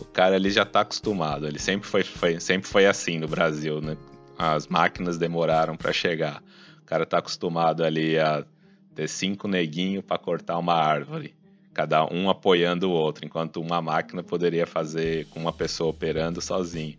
O 0.00 0.04
cara 0.04 0.36
ele 0.36 0.50
já 0.50 0.64
tá 0.64 0.80
acostumado, 0.80 1.46
ele 1.48 1.58
sempre 1.58 1.88
foi, 1.88 2.04
foi 2.04 2.38
sempre 2.38 2.68
foi 2.68 2.86
assim 2.86 3.18
no 3.18 3.26
Brasil, 3.26 3.80
né? 3.80 3.96
As 4.38 4.68
máquinas 4.68 5.18
demoraram 5.18 5.76
para 5.76 5.92
chegar. 5.92 6.42
O 6.80 6.84
cara 6.84 7.04
tá 7.04 7.18
acostumado 7.18 7.84
ali 7.84 8.18
a 8.18 8.44
ter 8.94 9.08
cinco 9.08 9.48
neguinhos 9.48 10.04
para 10.04 10.16
cortar 10.16 10.56
uma 10.58 10.74
árvore, 10.74 11.34
cada 11.74 12.04
um 12.06 12.30
apoiando 12.30 12.88
o 12.88 12.92
outro, 12.92 13.26
enquanto 13.26 13.60
uma 13.60 13.82
máquina 13.82 14.22
poderia 14.22 14.66
fazer 14.66 15.26
com 15.26 15.40
uma 15.40 15.52
pessoa 15.52 15.90
operando 15.90 16.40
sozinho. 16.40 16.96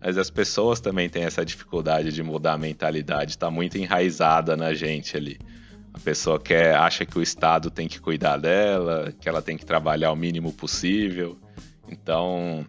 Mas 0.00 0.16
as 0.16 0.30
pessoas 0.30 0.80
também 0.80 1.08
têm 1.08 1.24
essa 1.24 1.44
dificuldade 1.44 2.10
de 2.10 2.22
mudar 2.22 2.54
a 2.54 2.58
mentalidade, 2.58 3.32
está 3.32 3.50
muito 3.50 3.76
enraizada 3.76 4.56
na 4.56 4.72
gente 4.72 5.16
ali. 5.16 5.38
A 5.92 5.98
pessoa 5.98 6.40
quer, 6.40 6.74
acha 6.74 7.04
que 7.04 7.18
o 7.18 7.22
Estado 7.22 7.70
tem 7.70 7.86
que 7.86 8.00
cuidar 8.00 8.36
dela, 8.38 9.12
que 9.20 9.28
ela 9.28 9.42
tem 9.42 9.56
que 9.56 9.66
trabalhar 9.66 10.12
o 10.12 10.16
mínimo 10.16 10.52
possível. 10.52 11.36
Então, 11.88 12.64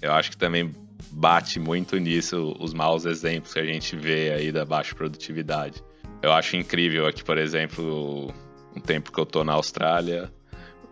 eu 0.00 0.12
acho 0.12 0.30
que 0.30 0.36
também 0.36 0.70
bate 1.10 1.58
muito 1.58 1.96
nisso 1.96 2.54
os 2.60 2.74
maus 2.74 3.06
exemplos 3.06 3.52
que 3.52 3.58
a 3.58 3.64
gente 3.64 3.96
vê 3.96 4.30
aí 4.30 4.52
da 4.52 4.64
baixa 4.64 4.94
produtividade. 4.94 5.82
Eu 6.22 6.32
acho 6.32 6.56
incrível 6.56 7.06
aqui, 7.06 7.24
por 7.24 7.38
exemplo, 7.38 8.32
um 8.74 8.80
tempo 8.80 9.10
que 9.10 9.18
eu 9.18 9.26
tô 9.26 9.42
na 9.42 9.54
Austrália, 9.54 10.30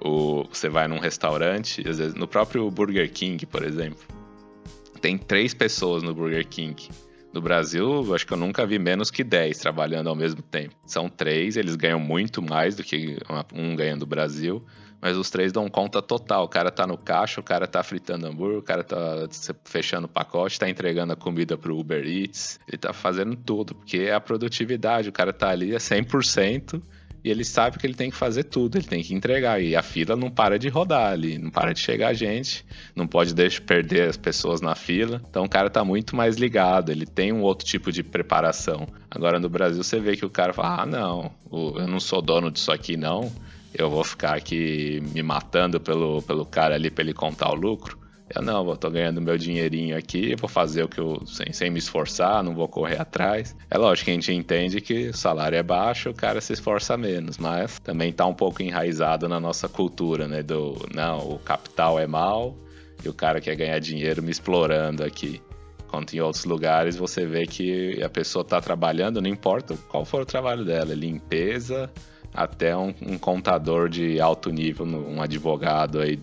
o, 0.00 0.44
você 0.44 0.68
vai 0.68 0.88
num 0.88 0.98
restaurante, 0.98 1.86
às 1.88 1.98
vezes 1.98 2.14
no 2.14 2.26
próprio 2.26 2.70
Burger 2.70 3.10
King, 3.12 3.44
por 3.46 3.62
exemplo, 3.62 4.02
tem 5.04 5.18
três 5.18 5.52
pessoas 5.52 6.02
no 6.02 6.14
Burger 6.14 6.48
King. 6.48 6.88
No 7.30 7.42
Brasil, 7.42 8.14
acho 8.14 8.26
que 8.26 8.32
eu 8.32 8.38
nunca 8.38 8.64
vi 8.64 8.78
menos 8.78 9.10
que 9.10 9.22
10 9.22 9.58
trabalhando 9.58 10.08
ao 10.08 10.16
mesmo 10.16 10.40
tempo. 10.40 10.74
São 10.86 11.10
três, 11.10 11.58
eles 11.58 11.76
ganham 11.76 12.00
muito 12.00 12.40
mais 12.40 12.74
do 12.74 12.82
que 12.82 13.18
um 13.52 13.76
ganha 13.76 13.98
do 13.98 14.06
Brasil, 14.06 14.64
mas 15.02 15.18
os 15.18 15.28
três 15.28 15.52
dão 15.52 15.68
conta 15.68 16.00
total. 16.00 16.44
O 16.44 16.48
cara 16.48 16.70
tá 16.70 16.86
no 16.86 16.96
caixa, 16.96 17.38
o 17.38 17.44
cara 17.44 17.66
tá 17.66 17.82
fritando 17.82 18.26
hambúrguer, 18.26 18.60
o 18.60 18.62
cara 18.62 18.82
tá 18.82 19.28
fechando 19.66 20.06
o 20.06 20.08
pacote, 20.08 20.58
tá 20.58 20.70
entregando 20.70 21.12
a 21.12 21.16
comida 21.16 21.58
pro 21.58 21.78
Uber 21.78 22.02
Eats, 22.06 22.58
ele 22.66 22.78
tá 22.78 22.94
fazendo 22.94 23.36
tudo, 23.36 23.74
porque 23.74 23.98
é 23.98 24.14
a 24.14 24.20
produtividade, 24.20 25.10
o 25.10 25.12
cara 25.12 25.34
tá 25.34 25.50
ali 25.50 25.74
a 25.74 25.78
100%, 25.78 26.80
e 27.24 27.30
ele 27.30 27.42
sabe 27.42 27.78
que 27.78 27.86
ele 27.86 27.94
tem 27.94 28.10
que 28.10 28.16
fazer 28.16 28.44
tudo, 28.44 28.76
ele 28.76 28.86
tem 28.86 29.02
que 29.02 29.14
entregar. 29.14 29.60
E 29.60 29.74
a 29.74 29.82
fila 29.82 30.14
não 30.14 30.30
para 30.30 30.58
de 30.58 30.68
rodar 30.68 31.10
ali, 31.10 31.38
não 31.38 31.50
para 31.50 31.72
de 31.72 31.80
chegar 31.80 32.12
gente, 32.12 32.64
não 32.94 33.06
pode 33.06 33.34
deixar 33.34 33.62
perder 33.62 34.10
as 34.10 34.16
pessoas 34.18 34.60
na 34.60 34.74
fila. 34.74 35.22
Então 35.30 35.44
o 35.44 35.48
cara 35.48 35.70
tá 35.70 35.82
muito 35.82 36.14
mais 36.14 36.36
ligado, 36.36 36.92
ele 36.92 37.06
tem 37.06 37.32
um 37.32 37.40
outro 37.40 37.66
tipo 37.66 37.90
de 37.90 38.02
preparação. 38.02 38.86
Agora 39.10 39.40
no 39.40 39.48
Brasil 39.48 39.82
você 39.82 39.98
vê 39.98 40.16
que 40.16 40.26
o 40.26 40.30
cara 40.30 40.52
fala: 40.52 40.82
ah, 40.82 40.86
não, 40.86 41.32
eu 41.50 41.88
não 41.88 41.98
sou 41.98 42.20
dono 42.20 42.50
disso 42.50 42.70
aqui 42.70 42.94
não, 42.94 43.32
eu 43.72 43.88
vou 43.88 44.04
ficar 44.04 44.36
aqui 44.36 45.02
me 45.14 45.22
matando 45.22 45.80
pelo, 45.80 46.20
pelo 46.22 46.44
cara 46.44 46.74
ali 46.74 46.90
para 46.90 47.04
ele 47.04 47.14
contar 47.14 47.50
o 47.50 47.54
lucro. 47.54 48.03
Eu 48.34 48.42
não, 48.42 48.68
eu 48.68 48.76
tô 48.76 48.90
ganhando 48.90 49.20
meu 49.20 49.38
dinheirinho 49.38 49.96
aqui, 49.96 50.34
vou 50.34 50.48
fazer 50.48 50.82
o 50.82 50.88
que 50.88 50.98
eu 50.98 51.22
sem, 51.24 51.52
sem 51.52 51.70
me 51.70 51.78
esforçar, 51.78 52.42
não 52.42 52.52
vou 52.52 52.66
correr 52.66 53.00
atrás. 53.00 53.54
É 53.70 53.78
lógico 53.78 54.06
que 54.06 54.10
a 54.10 54.14
gente 54.14 54.32
entende 54.32 54.80
que 54.80 55.08
o 55.08 55.16
salário 55.16 55.56
é 55.56 55.62
baixo, 55.62 56.10
o 56.10 56.14
cara 56.14 56.40
se 56.40 56.52
esforça 56.52 56.96
menos, 56.96 57.38
mas 57.38 57.78
também 57.78 58.12
tá 58.12 58.26
um 58.26 58.34
pouco 58.34 58.60
enraizado 58.60 59.28
na 59.28 59.38
nossa 59.38 59.68
cultura, 59.68 60.26
né? 60.26 60.42
Do 60.42 60.76
não, 60.92 61.18
o 61.18 61.38
capital 61.38 61.98
é 61.98 62.06
mal 62.08 62.56
e 63.04 63.08
o 63.08 63.14
cara 63.14 63.40
quer 63.40 63.54
ganhar 63.54 63.78
dinheiro 63.78 64.20
me 64.20 64.32
explorando 64.32 65.04
aqui. 65.04 65.40
Enquanto 65.86 66.14
em 66.14 66.20
outros 66.20 66.44
lugares 66.44 66.96
você 66.96 67.24
vê 67.24 67.46
que 67.46 68.02
a 68.02 68.08
pessoa 68.08 68.44
tá 68.44 68.60
trabalhando, 68.60 69.22
não 69.22 69.30
importa 69.30 69.76
qual 69.88 70.04
for 70.04 70.22
o 70.22 70.26
trabalho 70.26 70.64
dela, 70.64 70.92
limpeza, 70.92 71.88
até 72.32 72.76
um, 72.76 72.92
um 73.00 73.16
contador 73.16 73.88
de 73.88 74.20
alto 74.20 74.50
nível, 74.50 74.84
um 74.84 75.22
advogado 75.22 76.00
aí 76.00 76.18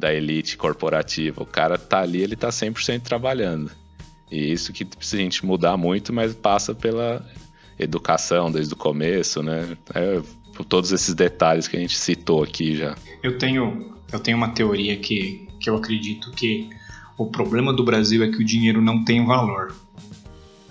da 0.00 0.12
elite 0.12 0.56
corporativa. 0.56 1.42
O 1.42 1.46
cara 1.46 1.76
tá 1.76 2.00
ali, 2.00 2.22
ele 2.22 2.34
tá 2.34 2.48
100% 2.48 3.02
trabalhando. 3.02 3.70
E 4.30 4.50
isso 4.50 4.72
que 4.72 4.84
precisa 4.84 5.20
a 5.20 5.24
gente 5.24 5.44
mudar 5.44 5.76
muito, 5.76 6.12
mas 6.12 6.34
passa 6.34 6.74
pela 6.74 7.24
educação 7.78 8.50
desde 8.50 8.72
o 8.72 8.76
começo, 8.76 9.42
né? 9.42 9.76
É, 9.94 10.22
por 10.54 10.64
todos 10.64 10.90
esses 10.90 11.14
detalhes 11.14 11.68
que 11.68 11.76
a 11.76 11.80
gente 11.80 11.96
citou 11.98 12.42
aqui 12.42 12.74
já. 12.76 12.96
Eu 13.22 13.36
tenho, 13.36 13.94
eu 14.10 14.18
tenho 14.18 14.36
uma 14.36 14.48
teoria 14.48 14.96
que, 14.96 15.46
que 15.60 15.68
eu 15.68 15.76
acredito 15.76 16.30
que 16.30 16.70
o 17.18 17.26
problema 17.26 17.72
do 17.72 17.84
Brasil 17.84 18.24
é 18.24 18.28
que 18.28 18.38
o 18.38 18.44
dinheiro 18.44 18.80
não 18.80 19.04
tem 19.04 19.24
valor. 19.24 19.74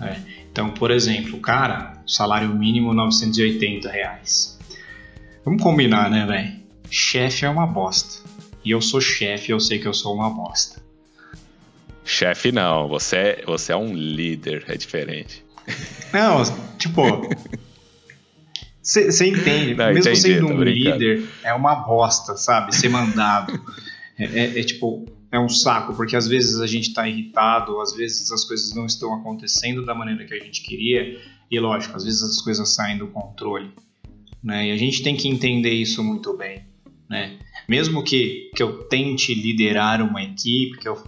É. 0.00 0.16
Então, 0.50 0.70
por 0.70 0.90
exemplo, 0.90 1.38
cara, 1.38 2.02
salário 2.06 2.52
mínimo 2.52 2.92
980 2.92 3.88
reais. 3.88 4.58
Vamos 5.44 5.62
combinar, 5.62 6.10
né, 6.10 6.26
velho? 6.26 6.60
Chefe 6.90 7.44
é 7.44 7.48
uma 7.48 7.66
bosta 7.66 8.29
e 8.64 8.70
eu 8.70 8.80
sou 8.80 9.00
chefe, 9.00 9.52
eu 9.52 9.60
sei 9.60 9.78
que 9.78 9.86
eu 9.86 9.94
sou 9.94 10.14
uma 10.14 10.30
bosta. 10.30 10.82
Chefe 12.04 12.50
não, 12.50 12.88
você 12.88 13.16
é, 13.16 13.44
você 13.46 13.72
é 13.72 13.76
um 13.76 13.94
líder, 13.94 14.64
é 14.66 14.76
diferente. 14.76 15.44
Não, 16.12 16.42
tipo. 16.78 17.02
Você 18.82 19.28
entende, 19.28 19.74
não, 19.74 19.86
mesmo 19.88 20.00
entendi, 20.00 20.20
sendo 20.20 20.46
um 20.48 20.62
líder, 20.62 21.28
é 21.44 21.52
uma 21.52 21.76
bosta, 21.76 22.34
sabe? 22.36 22.74
Ser 22.74 22.88
mandado. 22.88 23.52
é, 24.18 24.24
é, 24.24 24.58
é, 24.58 24.62
tipo, 24.64 25.06
é 25.30 25.38
um 25.38 25.48
saco, 25.48 25.94
porque 25.94 26.16
às 26.16 26.26
vezes 26.26 26.58
a 26.60 26.66
gente 26.66 26.92
tá 26.92 27.06
irritado, 27.06 27.78
às 27.80 27.94
vezes 27.94 28.32
as 28.32 28.42
coisas 28.42 28.74
não 28.74 28.86
estão 28.86 29.14
acontecendo 29.14 29.84
da 29.84 29.94
maneira 29.94 30.24
que 30.24 30.34
a 30.34 30.38
gente 30.38 30.62
queria, 30.62 31.20
e 31.50 31.60
lógico, 31.60 31.96
às 31.96 32.04
vezes 32.04 32.22
as 32.22 32.40
coisas 32.40 32.68
saem 32.70 32.98
do 32.98 33.08
controle. 33.08 33.70
Né? 34.42 34.68
E 34.68 34.72
a 34.72 34.76
gente 34.76 35.02
tem 35.02 35.14
que 35.14 35.28
entender 35.28 35.72
isso 35.72 36.02
muito 36.02 36.36
bem. 36.36 36.64
Né? 37.08 37.38
Mesmo 37.70 38.02
que, 38.02 38.50
que 38.56 38.60
eu 38.60 38.82
tente 38.82 39.32
liderar 39.32 40.02
uma 40.02 40.20
equipe, 40.20 40.76
que 40.76 40.88
eu, 40.88 41.00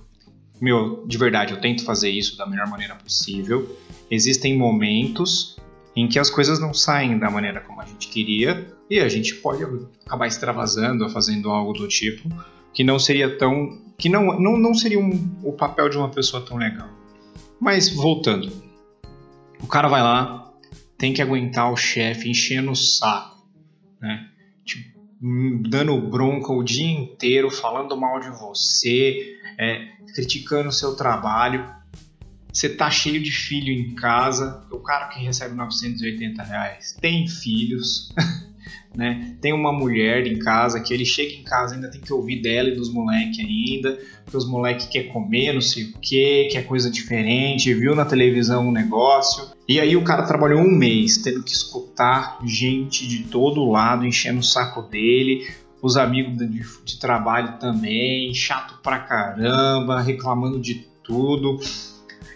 meu, 0.61 1.05
de 1.09 1.19
verdade, 1.19 1.53
eu 1.53 1.61
tento 1.61 1.85
fazer 1.85 2.09
isso 2.09 2.37
da 2.37 2.47
melhor 2.47 2.69
maneira 2.69 2.95
possível, 2.95 3.77
existem 4.09 4.57
momentos 4.57 5.57
em 5.97 6.07
que 6.07 6.21
as 6.21 6.31
coisas 6.31 6.61
não 6.61 6.73
saem 6.73 7.19
da 7.19 7.29
maneira 7.29 7.61
como 7.63 7.81
a 7.81 7.85
gente 7.85 8.07
queria 8.07 8.65
e 8.89 9.01
a 9.01 9.09
gente 9.09 9.35
pode 9.35 9.65
acabar 10.07 10.29
extravasando 10.29 11.03
ou 11.03 11.11
fazendo 11.11 11.51
algo 11.51 11.73
do 11.73 11.89
tipo 11.89 12.29
que 12.73 12.85
não 12.85 12.97
seria 12.97 13.37
tão 13.37 13.83
que 13.99 14.09
não 14.09 14.39
não, 14.39 14.57
não 14.57 14.73
seria 14.73 15.01
um, 15.01 15.37
o 15.43 15.53
papel 15.55 15.89
de 15.89 15.99
uma 15.99 16.11
pessoa 16.11 16.45
tão 16.47 16.59
legal. 16.59 16.89
Mas 17.61 17.89
voltando, 17.89 18.53
o 19.61 19.67
cara 19.67 19.89
vai 19.89 20.01
lá, 20.01 20.49
tem 20.97 21.13
que 21.13 21.21
aguentar 21.21 21.73
o 21.73 21.77
chefe 21.77 22.31
enchendo 22.31 22.71
o 22.71 22.77
saco, 22.77 23.49
né? 24.01 24.29
Tipo, 24.65 24.92
dando 25.23 26.01
bronca 26.01 26.53
o 26.53 26.65
dia 26.65 26.91
inteiro, 26.91 27.49
falando 27.49 27.97
mal 27.97 28.19
de 28.19 28.29
você, 28.31 29.39
é, 29.57 29.87
criticando 30.15 30.69
o 30.69 30.73
seu 30.73 30.97
trabalho. 30.97 31.65
Você 32.53 32.69
tá 32.69 32.91
cheio 32.91 33.23
de 33.23 33.31
filho 33.31 33.73
em 33.73 33.95
casa, 33.95 34.67
o 34.71 34.79
cara 34.81 35.09
que 35.09 35.23
recebe 35.25 35.55
980 35.55 36.43
reais 36.43 36.99
tem 37.01 37.29
filhos, 37.29 38.13
né? 38.95 39.37
Tem 39.41 39.53
uma 39.53 39.73
mulher 39.73 40.27
em 40.27 40.39
casa 40.39 40.81
que 40.81 40.93
ele 40.93 41.05
chega 41.05 41.33
em 41.33 41.43
casa 41.43 41.75
ainda 41.75 41.91
tem 41.91 42.01
que 42.01 42.13
ouvir 42.13 42.43
dela 42.43 42.69
e 42.69 42.75
dos 42.75 42.93
moleques 42.93 43.39
ainda, 43.39 43.99
que 44.27 44.37
os 44.37 44.49
moleques 44.49 44.87
quer 44.87 45.05
comer, 45.05 45.53
não 45.53 45.61
sei 45.61 45.85
o 45.85 45.99
que, 45.99 46.49
quer 46.51 46.67
coisa 46.67 46.91
diferente, 46.91 47.73
viu 47.75 47.95
na 47.95 48.05
televisão 48.05 48.69
um 48.69 48.73
negócio. 48.73 49.51
E 49.69 49.81
aí 49.81 49.97
o 49.97 50.05
cara 50.05 50.23
trabalhou 50.25 50.61
um 50.61 50.71
mês 50.71 51.19
tendo 51.19 51.43
que 51.43 51.53
escutar 51.53 52.39
gente 52.45 53.07
de 53.07 53.25
todo 53.25 53.65
lado 53.65 54.07
enchendo 54.07 54.41
o 54.41 54.45
saco 54.45 54.83
dele, 54.83 55.49
os 55.81 55.97
amigos 55.97 56.37
de, 56.37 56.63
de 56.85 57.01
trabalho 57.01 57.59
também, 57.59 58.33
chato 58.35 58.79
pra 58.83 58.99
caramba, 58.99 60.01
reclamando 60.01 60.61
de 60.61 60.87
tudo. 61.03 61.59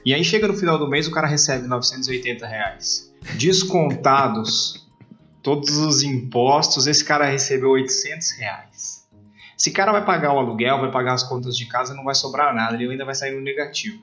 E 0.04 0.14
aí 0.14 0.24
chega 0.24 0.48
no 0.48 0.54
final 0.54 0.78
do 0.78 0.88
mês 0.88 1.06
o 1.06 1.10
cara 1.10 1.26
recebe 1.26 1.66
980 1.66 2.46
reais. 2.46 3.12
Descontados 3.36 4.85
todos 5.46 5.78
os 5.78 6.02
impostos, 6.02 6.88
esse 6.88 7.04
cara 7.04 7.26
recebeu 7.26 7.70
800 7.70 8.32
reais. 8.32 9.08
Esse 9.56 9.70
cara 9.70 9.92
vai 9.92 10.04
pagar 10.04 10.34
o 10.34 10.38
aluguel, 10.38 10.80
vai 10.80 10.90
pagar 10.90 11.14
as 11.14 11.22
contas 11.22 11.56
de 11.56 11.66
casa, 11.66 11.94
não 11.94 12.02
vai 12.02 12.16
sobrar 12.16 12.52
nada, 12.52 12.74
ele 12.74 12.90
ainda 12.90 13.04
vai 13.04 13.14
sair 13.14 13.32
no 13.32 13.40
negativo 13.40 14.02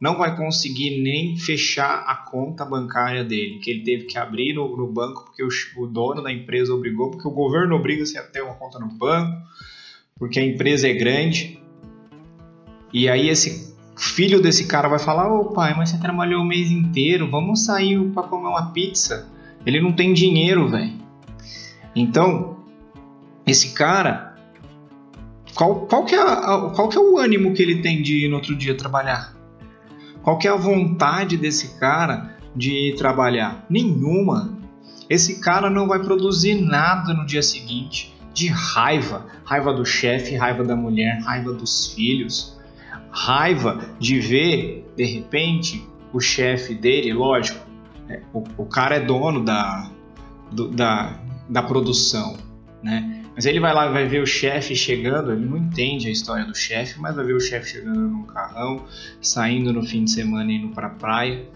não 0.00 0.16
vai 0.16 0.34
conseguir 0.34 1.02
nem 1.02 1.36
fechar 1.36 2.04
a 2.06 2.14
conta 2.14 2.64
bancária 2.64 3.22
dele, 3.22 3.58
que 3.58 3.70
ele 3.70 3.82
teve 3.82 4.04
que 4.04 4.16
abrir 4.16 4.54
no, 4.54 4.74
no 4.74 4.90
banco 4.90 5.26
porque 5.26 5.42
o, 5.44 5.48
o, 5.76 5.86
dono 5.86 6.22
da 6.22 6.32
empresa 6.32 6.72
obrigou, 6.72 7.10
porque 7.10 7.28
o 7.28 7.30
governo 7.30 7.76
obriga 7.76 8.04
você 8.06 8.16
a 8.16 8.22
ter 8.22 8.42
uma 8.42 8.54
conta 8.54 8.78
no 8.78 8.88
banco, 8.88 9.42
porque 10.18 10.40
a 10.40 10.44
empresa 10.44 10.88
é 10.88 10.94
grande. 10.94 11.60
E 12.90 13.10
aí 13.10 13.28
esse 13.28 13.76
filho 13.94 14.40
desse 14.40 14.66
cara 14.66 14.88
vai 14.88 14.98
falar: 14.98 15.30
"Ô 15.30 15.52
pai, 15.52 15.74
mas 15.76 15.90
você 15.90 15.98
trabalhou 16.00 16.40
o 16.40 16.46
mês 16.46 16.70
inteiro, 16.70 17.30
vamos 17.30 17.66
sair 17.66 18.02
para 18.12 18.26
comer 18.26 18.48
uma 18.48 18.72
pizza". 18.72 19.28
Ele 19.64 19.80
não 19.80 19.92
tem 19.92 20.12
dinheiro, 20.12 20.68
velho. 20.68 20.98
Então, 21.94 22.58
esse 23.46 23.74
cara 23.74 24.30
qual, 25.54 25.86
qual, 25.86 26.04
que 26.04 26.14
é 26.14 26.20
a, 26.20 26.70
qual 26.74 26.88
que 26.88 26.96
é 26.96 27.00
o 27.00 27.18
ânimo 27.18 27.52
que 27.52 27.62
ele 27.62 27.82
tem 27.82 28.02
de 28.02 28.24
ir 28.24 28.28
no 28.28 28.36
outro 28.36 28.56
dia 28.56 28.74
trabalhar? 28.74 29.34
Qual 30.22 30.38
que 30.38 30.46
é 30.46 30.50
a 30.50 30.56
vontade 30.56 31.36
desse 31.36 31.78
cara 31.78 32.36
de 32.54 32.94
trabalhar? 32.96 33.66
Nenhuma. 33.68 34.58
Esse 35.08 35.40
cara 35.40 35.68
não 35.68 35.88
vai 35.88 36.02
produzir 36.02 36.54
nada 36.54 37.12
no 37.12 37.26
dia 37.26 37.42
seguinte 37.42 38.14
de 38.32 38.46
raiva, 38.48 39.26
raiva 39.44 39.72
do 39.72 39.84
chefe, 39.84 40.36
raiva 40.36 40.62
da 40.62 40.76
mulher, 40.76 41.20
raiva 41.24 41.52
dos 41.52 41.92
filhos, 41.92 42.58
raiva 43.10 43.84
de 43.98 44.20
ver 44.20 44.90
de 44.96 45.04
repente 45.04 45.84
o 46.12 46.20
chefe 46.20 46.74
dele, 46.74 47.12
lógico, 47.12 47.66
o, 48.32 48.42
o, 48.56 48.66
cara 48.66 48.96
é 48.96 49.00
dono 49.00 49.44
da, 49.44 49.90
do, 50.50 50.68
da, 50.68 51.20
da 51.48 51.62
produção, 51.62 52.36
né? 52.82 53.24
Mas 53.34 53.46
ele 53.46 53.60
vai 53.60 53.72
lá 53.72 53.88
vai 53.88 54.06
ver 54.06 54.22
o 54.22 54.26
chefe 54.26 54.74
chegando, 54.74 55.32
ele 55.32 55.46
não 55.46 55.56
entende 55.56 56.08
a 56.08 56.10
história 56.10 56.44
do 56.44 56.54
chefe, 56.54 57.00
mas 57.00 57.14
vai 57.14 57.24
ver 57.24 57.34
o 57.34 57.40
chefe 57.40 57.70
chegando 57.70 58.00
num 58.00 58.24
carrão, 58.24 58.84
saindo 59.20 59.72
no 59.72 59.82
fim 59.82 60.04
de 60.04 60.10
semana 60.10 60.50
e 60.50 60.56
indo 60.56 60.74
pra 60.74 60.90
praia. 60.90 61.48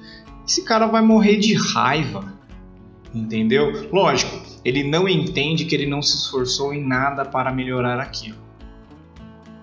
Esse 0.47 0.65
cara 0.65 0.87
vai 0.87 1.03
morrer 1.03 1.37
de 1.37 1.55
raiva, 1.55 2.33
entendeu? 3.15 3.89
Lógico, 3.93 4.41
ele 4.65 4.83
não 4.85 5.09
entende 5.09 5.65
que 5.65 5.75
ele 5.75 5.87
não 5.87 6.01
se 6.01 6.17
esforçou 6.17 6.73
em 6.73 6.83
nada 6.83 7.25
para 7.25 7.53
melhorar 7.53 8.01
aquilo. 8.01 8.45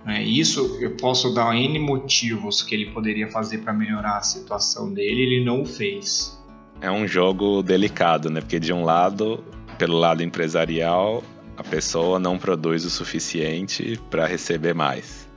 É, 0.06 0.22
isso 0.22 0.78
eu 0.82 0.96
posso 0.96 1.34
dar 1.34 1.56
N 1.56 1.78
motivos 1.80 2.62
que 2.64 2.74
ele 2.74 2.88
poderia 2.92 3.28
fazer 3.30 3.60
para 3.60 3.72
melhorar 3.72 4.18
a 4.18 4.22
situação 4.24 4.92
dele, 4.92 5.22
ele 5.22 5.46
não 5.46 5.62
o 5.62 5.66
fez. 5.66 6.41
É 6.82 6.90
um 6.90 7.08
jogo 7.08 7.62
delicado, 7.62 8.30
né? 8.32 8.42
Porque 8.42 8.60
de 8.60 8.74
um 8.74 8.84
lado, 8.84 9.44
pelo 9.78 10.00
lado 10.00 10.24
empresarial, 10.24 11.24
a 11.56 11.64
pessoa 11.64 12.20
não 12.20 12.40
produz 12.40 12.84
o 12.86 12.90
suficiente 12.90 14.02
para 14.10 14.26
receber 14.26 14.74
mais. 14.74 15.30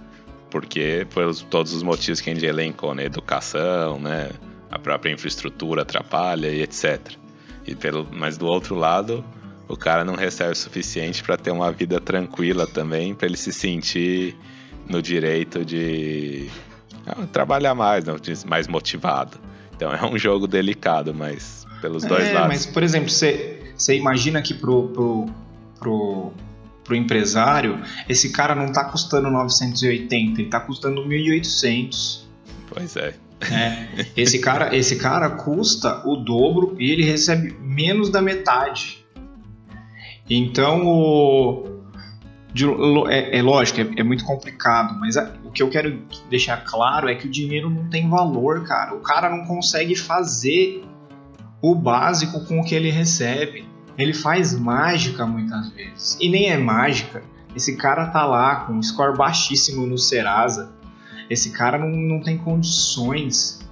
Porque 0.50 1.06
por 1.10 1.34
todos 1.44 1.74
os 1.74 1.82
motivos 1.82 2.22
que 2.22 2.30
a 2.30 2.34
gente 2.34 2.46
elencou, 2.46 2.94
né? 2.94 3.04
Educação, 3.04 3.98
né? 3.98 4.30
A 4.70 4.78
própria 4.78 5.12
infraestrutura 5.12 5.82
atrapalha 5.82 6.48
e 6.48 6.62
etc. 6.62 7.12
E 7.66 7.74
pelo, 7.74 8.08
mas 8.10 8.38
do 8.38 8.46
outro 8.46 8.74
lado, 8.74 9.22
o 9.68 9.76
cara 9.76 10.02
não 10.02 10.14
recebe 10.14 10.52
o 10.52 10.56
suficiente 10.56 11.22
para 11.22 11.36
ter 11.36 11.50
uma 11.50 11.70
vida 11.70 12.00
tranquila 12.00 12.66
também, 12.66 13.14
para 13.14 13.26
ele 13.26 13.36
se 13.36 13.52
sentir 13.52 14.34
no 14.88 15.02
direito 15.02 15.62
de 15.62 16.48
ah, 17.06 17.26
trabalhar 17.30 17.74
mais, 17.74 18.04
né? 18.06 18.14
mais 18.46 18.66
motivado. 18.66 19.38
Então 19.76 19.92
é 19.92 20.04
um 20.04 20.18
jogo 20.18 20.46
delicado, 20.46 21.12
mas 21.14 21.66
pelos 21.80 22.04
dois 22.04 22.28
é, 22.28 22.32
lados. 22.32 22.48
Mas, 22.48 22.66
por 22.66 22.82
exemplo, 22.82 23.10
você 23.10 23.60
imagina 23.96 24.40
que 24.40 24.54
pro, 24.54 24.88
pro, 24.88 25.26
pro, 25.78 26.32
pro 26.82 26.96
empresário, 26.96 27.82
esse 28.08 28.30
cara 28.30 28.54
não 28.54 28.66
está 28.66 28.84
custando 28.84 29.30
980, 29.30 30.40
ele 30.40 30.48
está 30.48 30.60
custando 30.60 31.02
1.800. 31.02 32.24
Pois 32.68 32.96
é. 32.96 33.14
é. 33.50 34.06
Esse, 34.16 34.38
cara, 34.38 34.74
esse 34.74 34.96
cara 34.96 35.30
custa 35.30 36.06
o 36.06 36.16
dobro 36.16 36.76
e 36.78 36.90
ele 36.90 37.04
recebe 37.04 37.54
menos 37.60 38.10
da 38.10 38.22
metade. 38.22 39.04
Então, 40.28 40.86
o, 40.86 41.73
de, 42.54 42.64
é, 43.08 43.38
é, 43.38 43.42
lógico, 43.42 43.80
é, 43.80 43.88
é, 43.96 44.02
muito 44.04 44.24
complicado, 44.24 44.96
mas 45.00 45.16
a, 45.16 45.34
o 45.44 45.50
que 45.50 45.60
eu 45.60 45.68
quero 45.68 46.00
deixar 46.30 46.58
claro 46.58 47.08
é 47.08 47.14
que 47.16 47.26
o 47.26 47.30
dinheiro 47.30 47.68
não 47.68 47.88
tem 47.90 48.08
valor, 48.08 48.62
cara. 48.62 48.94
O 48.94 49.00
cara 49.00 49.28
não 49.28 49.44
consegue 49.44 49.96
fazer 49.96 50.84
o 51.60 51.74
básico 51.74 52.46
com 52.46 52.60
o 52.60 52.64
que 52.64 52.76
ele 52.76 52.90
recebe. 52.90 53.66
Ele 53.98 54.14
faz 54.14 54.56
mágica 54.56 55.26
muitas 55.26 55.68
vezes. 55.70 56.16
E 56.20 56.28
nem 56.28 56.48
é 56.48 56.56
mágica. 56.56 57.24
Esse 57.56 57.76
cara 57.76 58.06
tá 58.06 58.24
lá 58.24 58.56
com 58.56 58.74
um 58.74 58.82
score 58.82 59.16
baixíssimo 59.16 59.84
no 59.84 59.98
Serasa. 59.98 60.72
Esse 61.28 61.50
cara 61.50 61.76
não, 61.76 61.88
não 61.88 62.20
tem 62.20 62.38
condições 62.38 63.68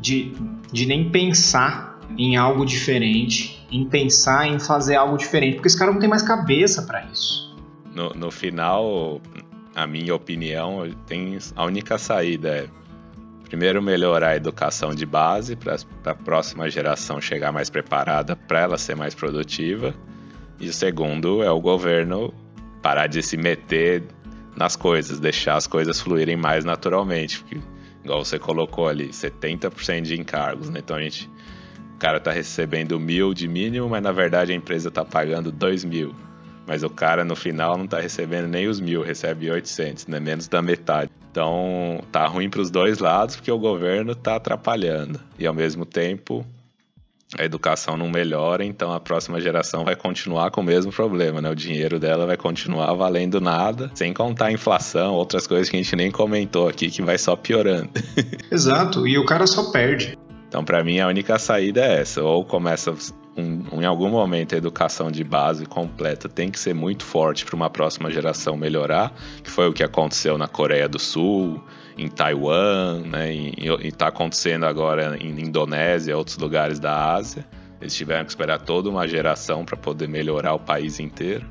de, 0.00 0.32
de 0.72 0.86
nem 0.86 1.08
pensar 1.08 2.00
em 2.16 2.36
algo 2.36 2.66
diferente, 2.66 3.64
em 3.70 3.84
pensar 3.84 4.48
em 4.48 4.58
fazer 4.58 4.96
algo 4.96 5.16
diferente, 5.16 5.54
porque 5.54 5.68
esse 5.68 5.78
cara 5.78 5.92
não 5.92 6.00
tem 6.00 6.08
mais 6.08 6.22
cabeça 6.22 6.82
para 6.82 7.04
isso. 7.04 7.47
No, 7.98 8.10
no 8.10 8.30
final, 8.30 9.20
a 9.74 9.84
minha 9.84 10.14
opinião, 10.14 10.88
tem 11.04 11.36
a 11.56 11.64
única 11.64 11.98
saída 11.98 12.48
é 12.48 12.68
Primeiro, 13.48 13.82
melhorar 13.82 14.28
a 14.28 14.36
educação 14.36 14.94
de 14.94 15.04
base 15.04 15.56
para 15.56 15.74
a 16.04 16.14
próxima 16.14 16.70
geração 16.70 17.20
chegar 17.20 17.50
mais 17.50 17.68
preparada 17.68 18.36
para 18.36 18.60
ela 18.60 18.78
ser 18.78 18.94
mais 18.94 19.14
produtiva. 19.14 19.94
E 20.60 20.68
o 20.68 20.72
segundo 20.72 21.42
é 21.42 21.50
o 21.50 21.58
governo 21.58 22.32
parar 22.82 23.08
de 23.08 23.20
se 23.20 23.36
meter 23.36 24.04
nas 24.54 24.76
coisas, 24.76 25.18
deixar 25.18 25.56
as 25.56 25.66
coisas 25.66 25.98
fluírem 25.98 26.36
mais 26.36 26.64
naturalmente. 26.64 27.40
Porque, 27.40 27.58
igual 28.04 28.24
você 28.24 28.38
colocou 28.38 28.86
ali, 28.86 29.08
70% 29.08 30.02
de 30.02 30.20
encargos, 30.20 30.70
né? 30.70 30.80
Então 30.80 30.96
a 30.96 31.02
gente. 31.02 31.28
O 31.94 31.98
cara 31.98 32.18
está 32.18 32.30
recebendo 32.30 33.00
mil 33.00 33.34
de 33.34 33.48
mínimo, 33.48 33.88
mas 33.88 34.02
na 34.02 34.12
verdade 34.12 34.52
a 34.52 34.54
empresa 34.54 34.88
está 34.88 35.04
pagando 35.04 35.50
dois 35.50 35.84
mil. 35.84 36.14
Mas 36.68 36.82
o 36.82 36.90
cara 36.90 37.24
no 37.24 37.34
final 37.34 37.78
não 37.78 37.86
está 37.86 37.98
recebendo 37.98 38.46
nem 38.46 38.68
os 38.68 38.78
mil, 38.78 39.02
recebe 39.02 39.50
800, 39.50 40.06
né? 40.06 40.20
menos 40.20 40.46
da 40.48 40.60
metade. 40.60 41.10
Então 41.30 42.02
tá 42.12 42.26
ruim 42.26 42.50
para 42.50 42.60
os 42.60 42.70
dois 42.70 42.98
lados 42.98 43.36
porque 43.36 43.50
o 43.50 43.58
governo 43.58 44.12
está 44.12 44.36
atrapalhando 44.36 45.18
e 45.38 45.46
ao 45.46 45.54
mesmo 45.54 45.86
tempo 45.86 46.44
a 47.38 47.44
educação 47.44 47.96
não 47.96 48.08
melhora, 48.08 48.64
então 48.64 48.92
a 48.92 49.00
próxima 49.00 49.40
geração 49.40 49.84
vai 49.84 49.94
continuar 49.94 50.50
com 50.50 50.60
o 50.62 50.64
mesmo 50.64 50.90
problema, 50.90 51.42
né? 51.42 51.50
O 51.50 51.54
dinheiro 51.54 51.98
dela 51.98 52.26
vai 52.26 52.36
continuar 52.38 52.92
valendo 52.94 53.40
nada, 53.40 53.90
sem 53.94 54.14
contar 54.14 54.46
a 54.46 54.52
inflação, 54.52 55.14
outras 55.14 55.46
coisas 55.46 55.68
que 55.68 55.76
a 55.76 55.82
gente 55.82 55.94
nem 55.94 56.10
comentou 56.10 56.68
aqui 56.68 56.90
que 56.90 57.02
vai 57.02 57.18
só 57.18 57.36
piorando. 57.36 57.90
Exato, 58.50 59.06
e 59.06 59.18
o 59.18 59.26
cara 59.26 59.46
só 59.46 59.70
perde. 59.70 60.16
Então, 60.48 60.64
para 60.64 60.82
mim, 60.82 60.98
a 61.00 61.06
única 61.06 61.38
saída 61.38 61.82
é 61.82 62.00
essa: 62.00 62.22
ou 62.22 62.44
começa 62.44 62.94
um, 63.38 63.80
em 63.80 63.84
algum 63.86 64.08
momento 64.10 64.54
a 64.54 64.58
educação 64.58 65.10
de 65.10 65.22
base 65.22 65.64
completa 65.64 66.28
tem 66.28 66.50
que 66.50 66.58
ser 66.58 66.74
muito 66.74 67.04
forte 67.04 67.44
para 67.44 67.54
uma 67.54 67.70
próxima 67.70 68.10
geração 68.10 68.56
melhorar, 68.56 69.14
que 69.42 69.50
foi 69.50 69.68
o 69.68 69.72
que 69.72 69.84
aconteceu 69.84 70.36
na 70.36 70.48
Coreia 70.48 70.88
do 70.88 70.98
Sul, 70.98 71.62
em 71.96 72.08
Taiwan, 72.08 73.02
né, 73.06 73.32
e 73.32 73.54
está 73.84 74.08
acontecendo 74.08 74.66
agora 74.66 75.16
em 75.20 75.40
Indonésia 75.40 76.16
outros 76.16 76.36
lugares 76.36 76.78
da 76.78 77.14
Ásia. 77.14 77.46
Eles 77.80 77.94
tiveram 77.94 78.24
que 78.24 78.30
esperar 78.30 78.58
toda 78.60 78.90
uma 78.90 79.06
geração 79.06 79.64
para 79.64 79.76
poder 79.76 80.08
melhorar 80.08 80.54
o 80.54 80.58
país 80.58 80.98
inteiro 80.98 81.46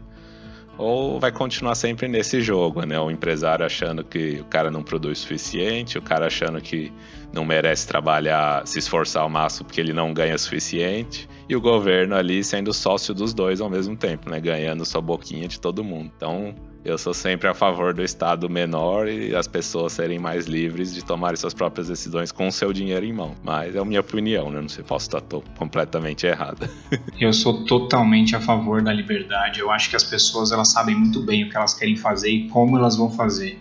ou 0.78 1.20
vai 1.20 1.32
continuar 1.32 1.76
sempre 1.76 2.08
nesse 2.08 2.40
jogo, 2.42 2.84
né? 2.86 3.00
O 3.00 3.10
empresário 3.10 3.66
achando 3.66 4.04
que 4.04 4.40
o 4.42 4.46
cara 4.46 4.70
não 4.70 4.84
produz 4.84 5.18
o 5.18 5.22
suficiente, 5.22 5.98
o 5.98 6.02
cara 6.02 6.28
achando 6.28 6.62
que 6.62 6.94
não 7.34 7.46
merece 7.46 7.88
trabalhar, 7.88 8.66
se 8.66 8.80
esforçar 8.80 9.24
ao 9.24 9.30
máximo 9.30 9.68
porque 9.68 9.82
ele 9.82 9.94
não 9.94 10.14
ganha 10.14 10.36
o 10.36 10.40
suficiente, 10.40 11.28
e 11.50 11.56
o 11.56 11.62
governo 11.62 12.16
ali 12.16 12.44
sendo 12.44 12.74
sócio 12.74 13.14
dos 13.14 13.34
dois 13.34 13.62
ao 13.62 13.70
mesmo 13.70 13.96
tempo, 13.96 14.30
né? 14.30 14.40
Ganhando 14.40 14.86
sua 14.86 15.02
boquinha 15.02 15.48
de 15.48 15.60
todo 15.60 15.84
mundo. 15.84 16.12
Então, 16.16 16.54
eu 16.84 16.98
sou 16.98 17.14
sempre 17.14 17.50
a 17.50 17.54
favor 17.54 17.94
do 17.94 18.02
Estado 18.02 18.50
menor 18.50 19.08
e 19.08 19.36
as 19.36 19.48
pessoas 19.48 19.94
serem 19.94 20.20
mais 20.20 20.46
livres 20.46 20.94
de 20.94 21.04
tomarem 21.04 21.36
suas 21.36 21.54
próprias 21.54 21.88
decisões 21.88 22.32
com 22.32 22.48
o 22.48 22.52
seu 22.52 22.72
dinheiro 22.72 23.06
em 23.06 23.14
mão. 23.14 23.36
Mas 23.44 23.76
é 23.76 23.80
a 23.80 23.86
minha 23.86 24.00
opinião, 24.00 24.50
né? 24.50 24.62
Não 24.62 24.70
sei, 24.70 24.84
posso 24.84 25.08
estar 25.08 25.22
completamente 25.58 26.26
errada. 26.26 26.70
eu 27.20 27.34
sou 27.34 27.66
totalmente 27.66 28.36
a 28.36 28.40
favor 28.40 28.82
da 28.82 28.92
liberdade. 28.92 29.60
Eu 29.60 29.72
acho 29.72 29.90
que 29.90 29.96
as 29.96 30.04
pessoas 30.04 30.52
elas 30.52 30.72
sabem 30.72 30.96
muito 30.96 31.22
bem 31.22 31.44
o 31.44 31.50
que 31.50 31.58
elas 31.58 31.74
querem 31.74 31.96
fazer 31.96 32.30
e 32.30 32.48
como 32.50 32.78
elas 32.78 32.98
vão 32.98 33.10
fazer. 33.10 33.60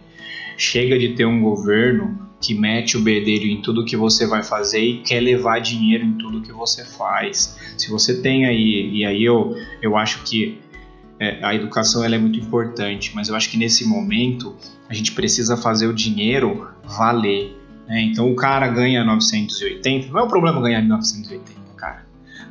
Chega 0.56 0.98
de 0.98 1.14
ter 1.14 1.26
um 1.26 1.40
governo 1.40 2.25
que 2.46 2.54
mete 2.54 2.96
o 2.96 3.00
bedelho 3.00 3.50
em 3.50 3.60
tudo 3.60 3.84
que 3.84 3.96
você 3.96 4.24
vai 4.24 4.40
fazer 4.40 4.80
e 4.80 5.02
quer 5.02 5.18
levar 5.18 5.58
dinheiro 5.58 6.04
em 6.04 6.12
tudo 6.12 6.40
que 6.40 6.52
você 6.52 6.84
faz. 6.84 7.58
Se 7.76 7.90
você 7.90 8.22
tem 8.22 8.46
aí, 8.46 8.88
e 8.92 9.04
aí 9.04 9.24
eu, 9.24 9.56
eu 9.82 9.96
acho 9.96 10.22
que 10.22 10.60
é, 11.18 11.44
a 11.44 11.52
educação 11.56 12.04
ela 12.04 12.14
é 12.14 12.18
muito 12.18 12.38
importante, 12.38 13.10
mas 13.16 13.28
eu 13.28 13.34
acho 13.34 13.50
que 13.50 13.56
nesse 13.56 13.84
momento 13.84 14.54
a 14.88 14.94
gente 14.94 15.10
precisa 15.10 15.56
fazer 15.56 15.88
o 15.88 15.92
dinheiro 15.92 16.68
valer. 16.84 17.56
Né? 17.88 18.02
Então 18.02 18.30
o 18.30 18.36
cara 18.36 18.68
ganha 18.68 19.02
980, 19.02 20.12
não 20.12 20.20
é 20.20 20.22
o 20.22 20.28
problema 20.28 20.60
ganhar 20.60 20.80
980, 20.82 21.52
cara. 21.52 21.65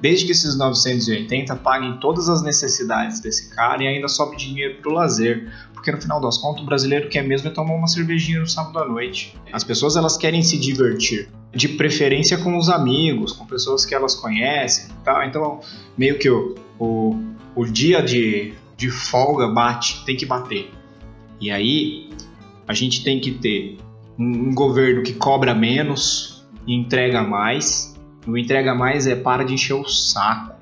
Desde 0.02 0.26
que 0.26 0.32
esses 0.32 0.58
980 0.58 1.56
paguem 1.58 1.98
todas 2.00 2.30
as 2.30 2.42
necessidades 2.42 3.20
desse 3.20 3.50
cara 3.50 3.84
e 3.84 3.88
ainda 3.88 4.08
sobe 4.08 4.38
dinheiro 4.38 4.76
para 4.82 4.92
o 4.92 4.94
lazer. 4.94 5.52
Porque 5.74 5.92
no 5.92 6.02
final 6.02 6.20
das 6.20 6.38
contas 6.38 6.62
o 6.62 6.66
brasileiro 6.66 7.10
quer 7.10 7.24
mesmo 7.24 7.48
é 7.48 7.52
tomar 7.52 7.74
uma 7.74 7.88
cervejinha 7.88 8.40
no 8.40 8.48
sábado 8.48 8.80
à 8.80 8.88
noite. 8.88 9.36
As 9.52 9.64
pessoas 9.64 9.96
elas 9.96 10.18
querem 10.18 10.42
se 10.42 10.58
divertir, 10.58 11.30
de 11.54 11.70
preferência 11.70 12.38
com 12.38 12.58
os 12.58 12.70
amigos, 12.70 13.32
com 13.32 13.46
pessoas 13.46 13.86
que 13.86 13.94
elas 13.94 14.16
conhecem? 14.16 14.88
Então 15.28 15.62
meio 15.98 16.18
que 16.18 16.30
o, 16.30 16.56
o 16.80 17.16
o 17.56 17.66
dia 17.66 18.02
de, 18.04 18.54
de 18.76 18.90
folga 18.90 19.48
bate, 19.48 20.04
tem 20.06 20.18
que 20.18 20.26
bater. 20.26 20.70
E 21.40 21.50
aí 21.50 22.10
a 22.68 22.74
gente 22.74 23.04
tem 23.04 23.20
que 23.20 23.32
ter 23.32 23.78
um, 24.20 24.50
um 24.50 24.54
governo 24.54 25.02
que 25.02 25.14
cobra 25.14 25.56
menos 25.56 26.46
e 26.68 26.76
entrega 26.76 27.24
mais. 27.24 27.95
O 28.28 28.38
entrega 28.38 28.74
mais 28.74 29.08
é 29.08 29.16
para 29.16 29.44
de 29.44 29.54
encher 29.54 29.74
o 29.74 29.86
saco. 29.86 30.56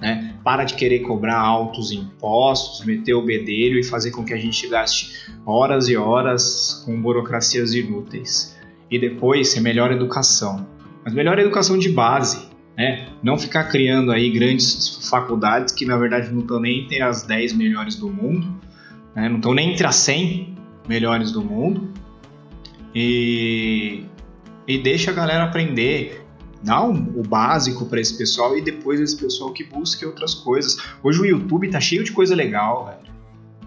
Né? 0.00 0.34
Para 0.44 0.64
de 0.64 0.74
querer 0.74 1.00
cobrar 1.00 1.38
altos 1.38 1.90
impostos, 1.90 2.84
meter 2.84 3.14
o 3.14 3.22
bedelho 3.22 3.78
e 3.78 3.82
fazer 3.82 4.10
com 4.10 4.24
que 4.24 4.32
a 4.32 4.38
gente 4.38 4.66
gaste 4.68 5.32
horas 5.44 5.88
e 5.88 5.96
horas 5.96 6.82
com 6.84 7.00
burocracias 7.00 7.74
inúteis. 7.74 8.56
E 8.90 8.98
depois 8.98 9.48
ser 9.48 9.60
melhor 9.60 9.90
educação. 9.92 10.66
Mas 11.04 11.14
melhor 11.14 11.38
educação 11.38 11.78
de 11.78 11.88
base 11.88 12.48
né? 12.78 13.08
Não 13.20 13.36
ficar 13.36 13.64
criando 13.64 14.12
aí 14.12 14.30
grandes 14.30 15.08
faculdades 15.10 15.74
que 15.74 15.84
na 15.84 15.96
verdade 15.96 16.32
não 16.32 16.42
estão 16.42 16.60
nem 16.60 16.84
entre 16.84 17.02
as 17.02 17.24
10 17.24 17.54
melhores 17.54 17.96
do 17.96 18.08
mundo, 18.08 18.46
né? 19.16 19.28
não 19.28 19.38
estão 19.38 19.52
nem 19.52 19.72
entre 19.72 19.84
as 19.84 19.96
100 19.96 20.54
melhores 20.88 21.32
do 21.32 21.42
mundo. 21.42 21.92
E, 22.94 24.04
e 24.66 24.78
deixa 24.78 25.10
a 25.10 25.14
galera 25.14 25.42
aprender, 25.42 26.24
dá 26.62 26.82
um, 26.82 27.18
o 27.18 27.22
básico 27.22 27.86
para 27.86 28.00
esse 28.00 28.16
pessoal 28.16 28.56
e 28.56 28.62
depois 28.62 29.00
esse 29.00 29.16
pessoal 29.16 29.52
que 29.52 29.64
busque 29.64 30.04
outras 30.04 30.34
coisas. 30.34 30.76
Hoje 31.02 31.20
o 31.20 31.26
YouTube 31.26 31.68
tá 31.70 31.80
cheio 31.80 32.04
de 32.04 32.12
coisa 32.12 32.34
legal, 32.34 32.86
velho. 32.86 33.14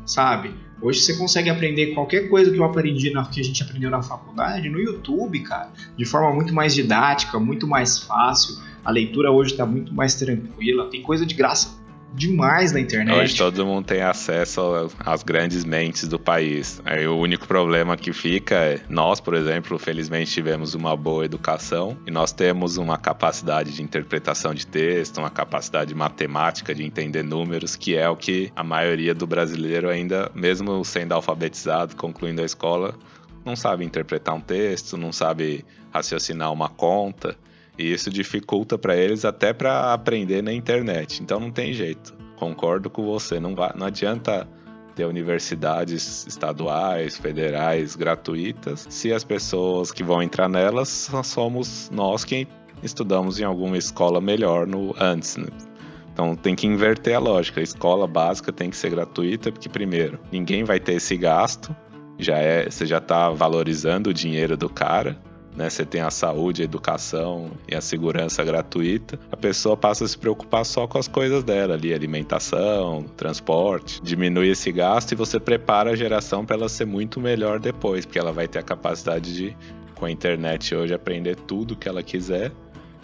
Sabe? 0.05 0.53
Hoje 0.81 0.99
você 0.99 1.15
consegue 1.15 1.49
aprender 1.49 1.93
qualquer 1.93 2.27
coisa 2.27 2.51
que 2.51 2.57
eu 2.57 2.63
aprendi 2.63 3.11
na, 3.11 3.23
que 3.25 3.39
a 3.39 3.43
gente 3.43 3.61
aprendeu 3.61 3.89
na 3.89 4.01
faculdade 4.01 4.67
no 4.67 4.79
YouTube, 4.79 5.39
cara, 5.41 5.71
de 5.95 6.05
forma 6.05 6.33
muito 6.33 6.53
mais 6.53 6.73
didática, 6.73 7.39
muito 7.39 7.67
mais 7.67 7.99
fácil. 7.99 8.55
A 8.83 8.89
leitura 8.89 9.31
hoje 9.31 9.51
está 9.51 9.65
muito 9.65 9.93
mais 9.93 10.15
tranquila, 10.15 10.89
tem 10.89 11.03
coisa 11.03 11.23
de 11.23 11.35
graça 11.35 11.80
demais 12.13 12.71
na 12.71 12.79
internet. 12.79 13.17
Hoje 13.17 13.37
todo 13.37 13.65
mundo 13.65 13.85
tem 13.85 14.01
acesso 14.01 14.91
às 14.99 15.23
grandes 15.23 15.63
mentes 15.63 16.07
do 16.07 16.19
país. 16.19 16.81
Aí 16.85 17.07
o 17.07 17.17
único 17.17 17.47
problema 17.47 17.95
que 17.95 18.11
fica 18.11 18.55
é 18.55 18.79
nós, 18.89 19.19
por 19.19 19.33
exemplo, 19.33 19.77
felizmente 19.79 20.31
tivemos 20.31 20.73
uma 20.73 20.95
boa 20.95 21.25
educação 21.25 21.97
e 22.05 22.11
nós 22.11 22.31
temos 22.31 22.77
uma 22.77 22.97
capacidade 22.97 23.73
de 23.73 23.81
interpretação 23.81 24.53
de 24.53 24.67
texto, 24.67 25.19
uma 25.19 25.29
capacidade 25.29 25.93
matemática 25.95 26.75
de 26.75 26.83
entender 26.83 27.23
números, 27.23 27.75
que 27.75 27.95
é 27.95 28.09
o 28.09 28.15
que 28.15 28.51
a 28.55 28.63
maioria 28.63 29.13
do 29.13 29.25
brasileiro 29.25 29.89
ainda, 29.89 30.29
mesmo 30.35 30.83
sendo 30.83 31.13
alfabetizado, 31.13 31.95
concluindo 31.95 32.41
a 32.41 32.45
escola, 32.45 32.95
não 33.45 33.55
sabe 33.55 33.85
interpretar 33.85 34.35
um 34.35 34.41
texto, 34.41 34.97
não 34.97 35.11
sabe 35.11 35.65
raciocinar 35.91 36.51
uma 36.51 36.69
conta, 36.69 37.35
e 37.77 37.91
isso 37.91 38.09
dificulta 38.09 38.77
para 38.77 38.95
eles 38.95 39.25
até 39.25 39.53
para 39.53 39.93
aprender 39.93 40.41
na 40.41 40.53
internet. 40.53 41.21
Então 41.21 41.39
não 41.39 41.51
tem 41.51 41.73
jeito. 41.73 42.13
Concordo 42.35 42.89
com 42.89 43.03
você, 43.03 43.39
não 43.39 43.55
vai, 43.55 43.71
não 43.75 43.87
adianta 43.87 44.47
ter 44.95 45.05
universidades 45.05 46.25
estaduais, 46.27 47.17
federais, 47.17 47.95
gratuitas, 47.95 48.87
se 48.89 49.13
as 49.13 49.23
pessoas 49.23 49.91
que 49.91 50.03
vão 50.03 50.21
entrar 50.21 50.49
nelas 50.49 51.09
somos 51.23 51.89
nós 51.93 52.25
quem 52.25 52.47
estudamos 52.83 53.39
em 53.39 53.43
alguma 53.43 53.77
escola 53.77 54.19
melhor 54.19 54.67
no 54.67 54.93
antes, 54.99 55.37
né? 55.37 55.47
Então 56.11 56.35
tem 56.35 56.55
que 56.55 56.67
inverter 56.67 57.15
a 57.15 57.19
lógica. 57.19 57.61
A 57.61 57.63
escola 57.63 58.05
básica 58.05 58.51
tem 58.51 58.69
que 58.69 58.75
ser 58.75 58.89
gratuita, 58.89 59.51
porque 59.51 59.69
primeiro, 59.69 60.19
ninguém 60.31 60.63
vai 60.63 60.79
ter 60.79 60.93
esse 60.93 61.15
gasto, 61.15 61.73
já 62.19 62.37
é, 62.37 62.69
você 62.69 62.85
já 62.85 62.97
está 62.97 63.29
valorizando 63.29 64.09
o 64.09 64.13
dinheiro 64.13 64.57
do 64.57 64.69
cara 64.69 65.17
né? 65.55 65.69
Você 65.69 65.85
tem 65.85 66.01
a 66.01 66.11
saúde, 66.11 66.61
a 66.61 66.65
educação 66.65 67.51
e 67.67 67.75
a 67.75 67.81
segurança 67.81 68.43
gratuita. 68.43 69.19
A 69.31 69.37
pessoa 69.37 69.75
passa 69.75 70.05
a 70.05 70.07
se 70.07 70.17
preocupar 70.17 70.65
só 70.65 70.87
com 70.87 70.97
as 70.97 71.07
coisas 71.07 71.43
dela 71.43 71.73
ali, 71.73 71.93
alimentação, 71.93 73.03
transporte. 73.15 74.01
Diminui 74.01 74.49
esse 74.49 74.71
gasto 74.71 75.11
e 75.11 75.15
você 75.15 75.39
prepara 75.39 75.91
a 75.91 75.95
geração 75.95 76.45
para 76.45 76.55
ela 76.55 76.69
ser 76.69 76.85
muito 76.85 77.19
melhor 77.19 77.59
depois, 77.59 78.05
porque 78.05 78.19
ela 78.19 78.31
vai 78.31 78.47
ter 78.47 78.59
a 78.59 78.63
capacidade 78.63 79.33
de, 79.33 79.57
com 79.95 80.05
a 80.05 80.11
internet 80.11 80.73
hoje, 80.73 80.93
aprender 80.93 81.35
tudo 81.35 81.75
que 81.75 81.87
ela 81.87 82.01
quiser 82.03 82.51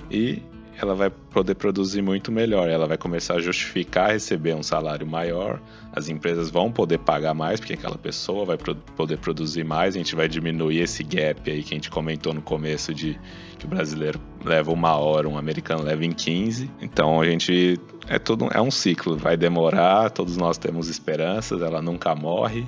e 0.10 0.42
ela 0.80 0.94
vai 0.94 1.10
poder 1.10 1.56
produzir 1.56 2.02
muito 2.02 2.32
melhor. 2.32 2.70
Ela 2.70 2.88
vai 2.88 2.98
começar 2.98 3.36
a 3.36 3.42
justificar 3.42 4.12
receber 4.12 4.56
um 4.56 4.62
salário 4.62 5.08
maior, 5.08 5.60
as 5.92 6.08
empresas 6.08 6.52
vão 6.52 6.72
poder 6.72 7.00
pagar 7.00 7.34
mais, 7.34 7.60
porque 7.60 7.74
aquela 7.74 7.98
pessoa 7.98 8.46
vai 8.46 8.58
pro 8.58 8.76
poder 8.76 9.18
produzir 9.18 9.64
mais, 9.64 9.96
a 9.96 9.98
gente 9.98 10.16
vai 10.16 10.28
diminuir 10.28 10.82
esse 10.82 11.04
gap 11.04 11.50
aí 11.50 11.64
que 11.64 11.74
a 11.74 11.78
gente 11.78 11.90
comentou 11.90 12.34
no 12.34 12.42
começo 12.42 12.94
de 12.94 13.20
que 13.58 13.66
o 13.66 13.68
brasileiro 13.68 14.20
leva 14.46 14.72
uma 14.72 14.96
hora, 14.96 15.28
um 15.28 15.38
americano 15.38 15.84
leva 15.84 16.06
em 16.06 16.12
15. 16.12 16.70
Então 16.80 17.20
a 17.20 17.26
gente 17.26 17.80
é 18.08 18.20
tudo 18.20 18.48
é 18.54 18.62
um 18.62 18.72
ciclo, 18.72 19.18
vai 19.18 19.36
demorar, 19.36 20.12
todos 20.12 20.38
nós 20.38 20.58
temos 20.58 20.90
esperanças, 20.90 21.62
ela 21.62 21.82
nunca 21.82 22.14
morre, 22.14 22.66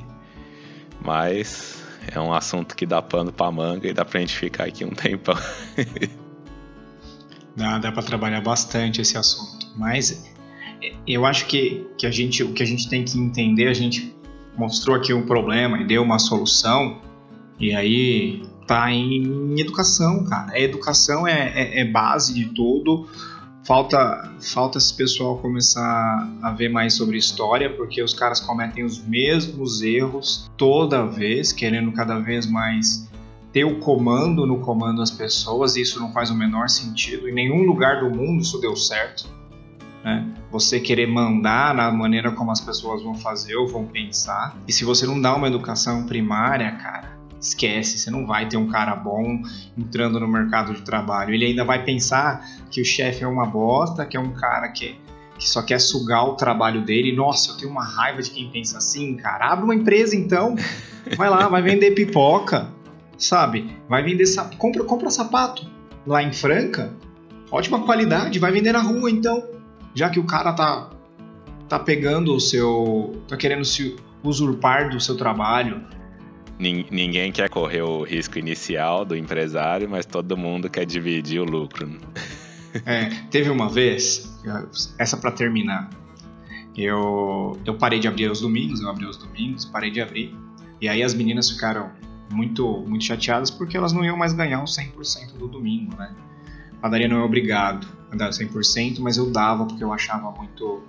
mas 0.99 1.83
é 2.11 2.19
um 2.19 2.33
assunto 2.33 2.75
que 2.75 2.87
dá 2.87 3.01
pano 3.01 3.31
para 3.31 3.51
manga 3.51 3.87
e 3.87 3.93
dá 3.93 4.03
pra 4.03 4.19
gente 4.19 4.35
ficar 4.35 4.65
aqui 4.65 4.83
um 4.83 4.89
tempão. 4.89 5.37
Dá, 7.59 7.77
dá 7.77 7.91
para 7.91 8.01
trabalhar 8.01 8.39
bastante 8.39 9.01
esse 9.01 9.17
assunto. 9.17 9.67
Mas 9.75 10.25
eu 11.05 11.25
acho 11.25 11.45
que, 11.45 11.85
que 11.97 12.07
a 12.07 12.11
gente, 12.11 12.41
o 12.41 12.53
que 12.53 12.63
a 12.63 12.65
gente 12.65 12.89
tem 12.89 13.03
que 13.03 13.19
entender, 13.19 13.67
a 13.67 13.73
gente 13.73 14.15
mostrou 14.57 14.95
aqui 14.95 15.13
um 15.13 15.25
problema 15.25 15.77
e 15.77 15.85
deu 15.85 16.01
uma 16.01 16.19
solução, 16.19 17.01
e 17.59 17.75
aí 17.75 18.43
tá 18.65 18.89
em 18.91 19.59
educação, 19.59 20.23
cara. 20.23 20.53
A 20.53 20.59
educação 20.59 21.27
é, 21.27 21.51
é, 21.53 21.81
é 21.81 21.85
base 21.85 22.33
de 22.33 22.45
tudo. 22.45 23.09
Falta, 23.65 24.31
falta 24.39 24.77
esse 24.77 24.95
pessoal 24.95 25.37
começar 25.37 26.29
a 26.41 26.51
ver 26.51 26.69
mais 26.69 26.93
sobre 26.93 27.17
história, 27.17 27.69
porque 27.69 28.01
os 28.01 28.13
caras 28.13 28.39
cometem 28.39 28.85
os 28.85 29.05
mesmos 29.05 29.81
erros 29.81 30.49
toda 30.55 31.05
vez, 31.05 31.51
querendo 31.51 31.91
cada 31.91 32.19
vez 32.19 32.49
mais 32.49 33.08
ter 33.51 33.63
o 33.63 33.79
comando 33.79 34.45
no 34.45 34.59
comando 34.59 34.99
das 34.99 35.11
pessoas, 35.11 35.75
e 35.75 35.81
isso 35.81 35.99
não 35.99 36.11
faz 36.11 36.29
o 36.29 36.35
menor 36.35 36.69
sentido. 36.69 37.27
Em 37.27 37.33
nenhum 37.33 37.63
lugar 37.63 37.99
do 37.99 38.09
mundo 38.09 38.41
isso 38.41 38.59
deu 38.59 38.75
certo. 38.75 39.27
Né? 40.03 40.27
Você 40.51 40.79
querer 40.79 41.07
mandar 41.07 41.73
na 41.73 41.91
maneira 41.91 42.31
como 42.31 42.51
as 42.51 42.61
pessoas 42.61 43.01
vão 43.01 43.15
fazer 43.15 43.55
ou 43.55 43.67
vão 43.67 43.85
pensar. 43.85 44.57
E 44.67 44.73
se 44.73 44.85
você 44.85 45.05
não 45.05 45.19
dá 45.19 45.35
uma 45.35 45.47
educação 45.47 46.05
primária, 46.05 46.71
cara, 46.73 47.17
esquece, 47.39 47.97
você 47.97 48.11
não 48.11 48.25
vai 48.25 48.47
ter 48.47 48.57
um 48.57 48.67
cara 48.67 48.95
bom 48.95 49.41
entrando 49.77 50.19
no 50.19 50.27
mercado 50.27 50.73
de 50.73 50.81
trabalho. 50.83 51.33
Ele 51.33 51.45
ainda 51.45 51.65
vai 51.65 51.83
pensar 51.83 52.45
que 52.69 52.81
o 52.81 52.85
chefe 52.85 53.23
é 53.23 53.27
uma 53.27 53.45
bosta, 53.45 54.05
que 54.05 54.15
é 54.15 54.19
um 54.19 54.31
cara 54.31 54.69
que, 54.69 54.95
que 55.37 55.49
só 55.49 55.61
quer 55.61 55.79
sugar 55.79 56.23
o 56.25 56.35
trabalho 56.35 56.83
dele. 56.83 57.15
Nossa, 57.15 57.51
eu 57.51 57.57
tenho 57.57 57.71
uma 57.71 57.83
raiva 57.83 58.21
de 58.21 58.29
quem 58.29 58.49
pensa 58.49 58.77
assim, 58.77 59.15
cara. 59.15 59.51
Abre 59.51 59.65
uma 59.65 59.75
empresa 59.75 60.15
então. 60.15 60.55
Vai 61.17 61.29
lá, 61.29 61.47
vai 61.47 61.61
vender 61.61 61.91
pipoca 61.91 62.78
sabe? 63.19 63.77
Vai 63.87 64.01
vender 64.01 64.25
compra 64.57 64.83
compra 64.83 65.09
sapato 65.11 65.67
lá 66.07 66.23
em 66.23 66.33
Franca, 66.33 66.93
ótima 67.51 67.83
qualidade, 67.83 68.39
vai 68.39 68.51
vender 68.51 68.71
na 68.71 68.81
rua 68.81 69.11
então, 69.11 69.43
já 69.93 70.09
que 70.09 70.19
o 70.19 70.23
cara 70.23 70.53
tá 70.53 70.89
tá 71.67 71.77
pegando 71.77 72.33
o 72.33 72.39
seu, 72.39 73.21
tá 73.27 73.37
querendo 73.37 73.63
se 73.63 73.95
usurpar 74.23 74.89
do 74.89 74.99
seu 74.99 75.15
trabalho. 75.15 75.83
Ninguém 76.57 77.31
quer 77.31 77.47
correr 77.49 77.83
o 77.83 78.03
risco 78.03 78.37
inicial 78.37 79.05
do 79.05 79.15
empresário, 79.15 79.87
mas 79.87 80.05
todo 80.05 80.35
mundo 80.35 80.69
quer 80.69 80.85
dividir 80.85 81.39
o 81.39 81.45
lucro. 81.45 81.89
É, 82.85 83.05
teve 83.31 83.49
uma 83.49 83.69
vez, 83.69 84.37
essa 84.97 85.15
para 85.15 85.31
terminar, 85.31 85.89
eu, 86.75 87.57
eu 87.65 87.75
parei 87.75 87.99
de 87.99 88.07
abrir 88.07 88.29
os 88.29 88.41
domingos, 88.41 88.81
eu 88.81 88.89
abri 88.89 89.05
os 89.05 89.17
domingos, 89.17 89.65
parei 89.65 89.89
de 89.89 90.01
abrir, 90.01 90.35
e 90.81 90.89
aí 90.89 91.01
as 91.01 91.13
meninas 91.13 91.49
ficaram 91.49 91.91
muito, 92.31 92.83
muito 92.87 93.03
chateadas 93.03 93.49
porque 93.49 93.75
elas 93.75 93.93
não 93.93 94.03
iam 94.03 94.17
mais 94.17 94.33
ganhar 94.33 94.63
os 94.63 94.77
100% 94.77 95.37
do 95.37 95.47
domingo, 95.47 95.95
né? 95.97 96.13
Padaria 96.81 97.07
não 97.07 97.17
é 97.17 97.23
obrigado 97.23 97.87
a 98.11 98.15
dar 98.15 98.29
100%, 98.29 98.99
mas 98.99 99.17
eu 99.17 99.29
dava 99.29 99.65
porque 99.65 99.83
eu 99.83 99.91
achava 99.91 100.31
muito, 100.31 100.83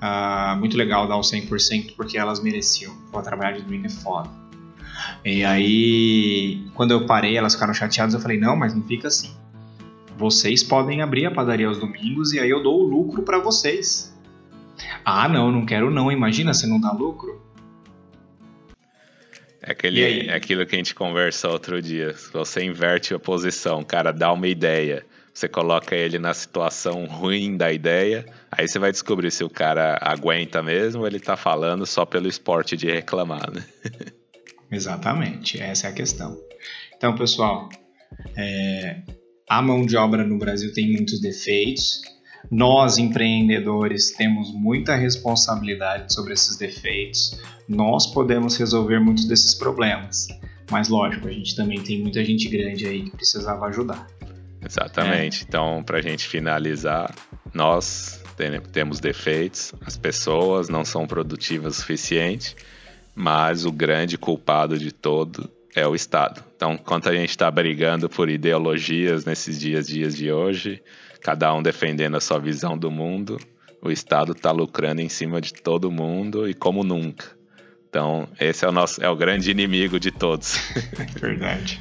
uh, 0.00 0.56
muito 0.58 0.76
legal 0.76 1.06
dar 1.06 1.16
o 1.16 1.20
100% 1.20 1.94
porque 1.96 2.16
elas 2.16 2.40
mereciam. 2.40 2.94
Pô, 3.10 3.20
trabalhar 3.20 3.52
de 3.52 3.62
domingo 3.62 3.86
é 3.86 3.90
foda. 3.90 4.30
E 5.24 5.44
aí, 5.44 6.64
quando 6.74 6.92
eu 6.92 7.06
parei, 7.06 7.36
elas 7.36 7.54
ficaram 7.54 7.74
chateadas. 7.74 8.14
Eu 8.14 8.20
falei: 8.20 8.38
não, 8.38 8.56
mas 8.56 8.74
não 8.74 8.82
fica 8.82 9.08
assim. 9.08 9.30
Vocês 10.16 10.62
podem 10.62 11.02
abrir 11.02 11.26
a 11.26 11.30
padaria 11.30 11.66
aos 11.66 11.78
domingos 11.78 12.32
e 12.32 12.40
aí 12.40 12.50
eu 12.50 12.62
dou 12.62 12.80
o 12.80 12.86
lucro 12.86 13.22
para 13.22 13.38
vocês. 13.38 14.16
Ah, 15.04 15.28
não, 15.28 15.50
não 15.50 15.64
quero 15.64 15.90
não. 15.90 16.10
Imagina 16.10 16.54
se 16.54 16.66
não 16.66 16.80
dá 16.80 16.92
lucro. 16.92 17.40
É, 19.62 19.72
aquele, 19.72 20.28
é 20.28 20.34
aquilo 20.34 20.66
que 20.66 20.74
a 20.74 20.78
gente 20.78 20.94
conversou 20.94 21.52
outro 21.52 21.80
dia. 21.80 22.14
Você 22.32 22.64
inverte 22.64 23.14
a 23.14 23.18
posição, 23.18 23.80
o 23.80 23.84
cara 23.84 24.12
dá 24.12 24.32
uma 24.32 24.48
ideia, 24.48 25.06
você 25.32 25.48
coloca 25.48 25.94
ele 25.94 26.18
na 26.18 26.34
situação 26.34 27.06
ruim 27.06 27.56
da 27.56 27.72
ideia, 27.72 28.26
aí 28.50 28.66
você 28.66 28.78
vai 28.78 28.90
descobrir 28.90 29.30
se 29.30 29.44
o 29.44 29.48
cara 29.48 29.98
aguenta 30.00 30.62
mesmo 30.62 31.02
ou 31.02 31.06
ele 31.06 31.20
tá 31.20 31.36
falando 31.36 31.86
só 31.86 32.04
pelo 32.04 32.28
esporte 32.28 32.76
de 32.76 32.90
reclamar, 32.90 33.52
né? 33.52 33.64
Exatamente, 34.70 35.62
essa 35.62 35.86
é 35.86 35.90
a 35.90 35.94
questão. 35.94 36.36
Então, 36.96 37.14
pessoal, 37.14 37.68
é, 38.36 39.02
a 39.48 39.62
mão 39.62 39.84
de 39.84 39.96
obra 39.96 40.24
no 40.24 40.38
Brasil 40.38 40.72
tem 40.72 40.90
muitos 40.92 41.20
defeitos. 41.20 42.00
Nós, 42.50 42.98
empreendedores, 42.98 44.12
temos 44.12 44.52
muita 44.52 44.94
responsabilidade 44.96 46.12
sobre 46.12 46.32
esses 46.32 46.56
defeitos. 46.56 47.40
Nós 47.68 48.06
podemos 48.06 48.56
resolver 48.56 49.00
muitos 49.00 49.26
desses 49.26 49.54
problemas. 49.54 50.28
Mas, 50.70 50.88
lógico, 50.88 51.28
a 51.28 51.30
gente 51.30 51.54
também 51.54 51.80
tem 51.80 52.00
muita 52.00 52.24
gente 52.24 52.48
grande 52.48 52.86
aí 52.86 53.02
que 53.02 53.10
precisava 53.10 53.66
ajudar. 53.66 54.06
Exatamente. 54.64 55.42
É. 55.42 55.44
Então, 55.46 55.82
para 55.84 55.98
a 55.98 56.02
gente 56.02 56.26
finalizar, 56.26 57.14
nós 57.52 58.20
temos 58.72 58.98
defeitos, 58.98 59.72
as 59.84 59.96
pessoas 59.96 60.68
não 60.68 60.84
são 60.84 61.06
produtivas 61.06 61.76
o 61.76 61.80
suficiente, 61.80 62.56
mas 63.14 63.64
o 63.64 63.72
grande 63.72 64.16
culpado 64.16 64.78
de 64.78 64.90
todo 64.90 65.50
é 65.74 65.86
o 65.86 65.94
Estado. 65.94 66.42
Então, 66.56 66.74
enquanto 66.74 67.08
a 67.08 67.14
gente 67.14 67.30
está 67.30 67.50
brigando 67.50 68.08
por 68.08 68.28
ideologias 68.28 69.24
nesses 69.24 69.58
dias, 69.58 69.86
dias 69.86 70.16
de 70.16 70.30
hoje, 70.30 70.82
cada 71.22 71.54
um 71.54 71.62
defendendo 71.62 72.16
a 72.16 72.20
sua 72.20 72.38
visão 72.38 72.76
do 72.76 72.90
mundo, 72.90 73.38
o 73.80 73.90
Estado 73.90 74.32
está 74.32 74.50
lucrando 74.50 75.00
em 75.00 75.08
cima 75.08 75.40
de 75.40 75.52
todo 75.52 75.90
mundo 75.90 76.48
e 76.48 76.54
como 76.54 76.82
nunca. 76.84 77.26
Então, 77.88 78.28
esse 78.40 78.64
é 78.64 78.68
o 78.68 78.72
nosso 78.72 79.02
é 79.02 79.08
o 79.08 79.16
grande 79.16 79.50
inimigo 79.50 80.00
de 80.00 80.10
todos. 80.10 80.56
Verdade. 81.20 81.80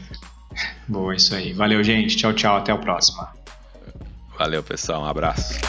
Boa, 0.88 1.16
isso 1.16 1.34
aí. 1.34 1.54
Valeu, 1.54 1.82
gente. 1.84 2.18
Tchau, 2.18 2.34
tchau. 2.34 2.58
Até 2.58 2.74
o 2.74 2.80
próximo. 2.80 3.26
Valeu, 4.38 4.62
pessoal. 4.62 5.04
Um 5.04 5.06
abraço. 5.06 5.60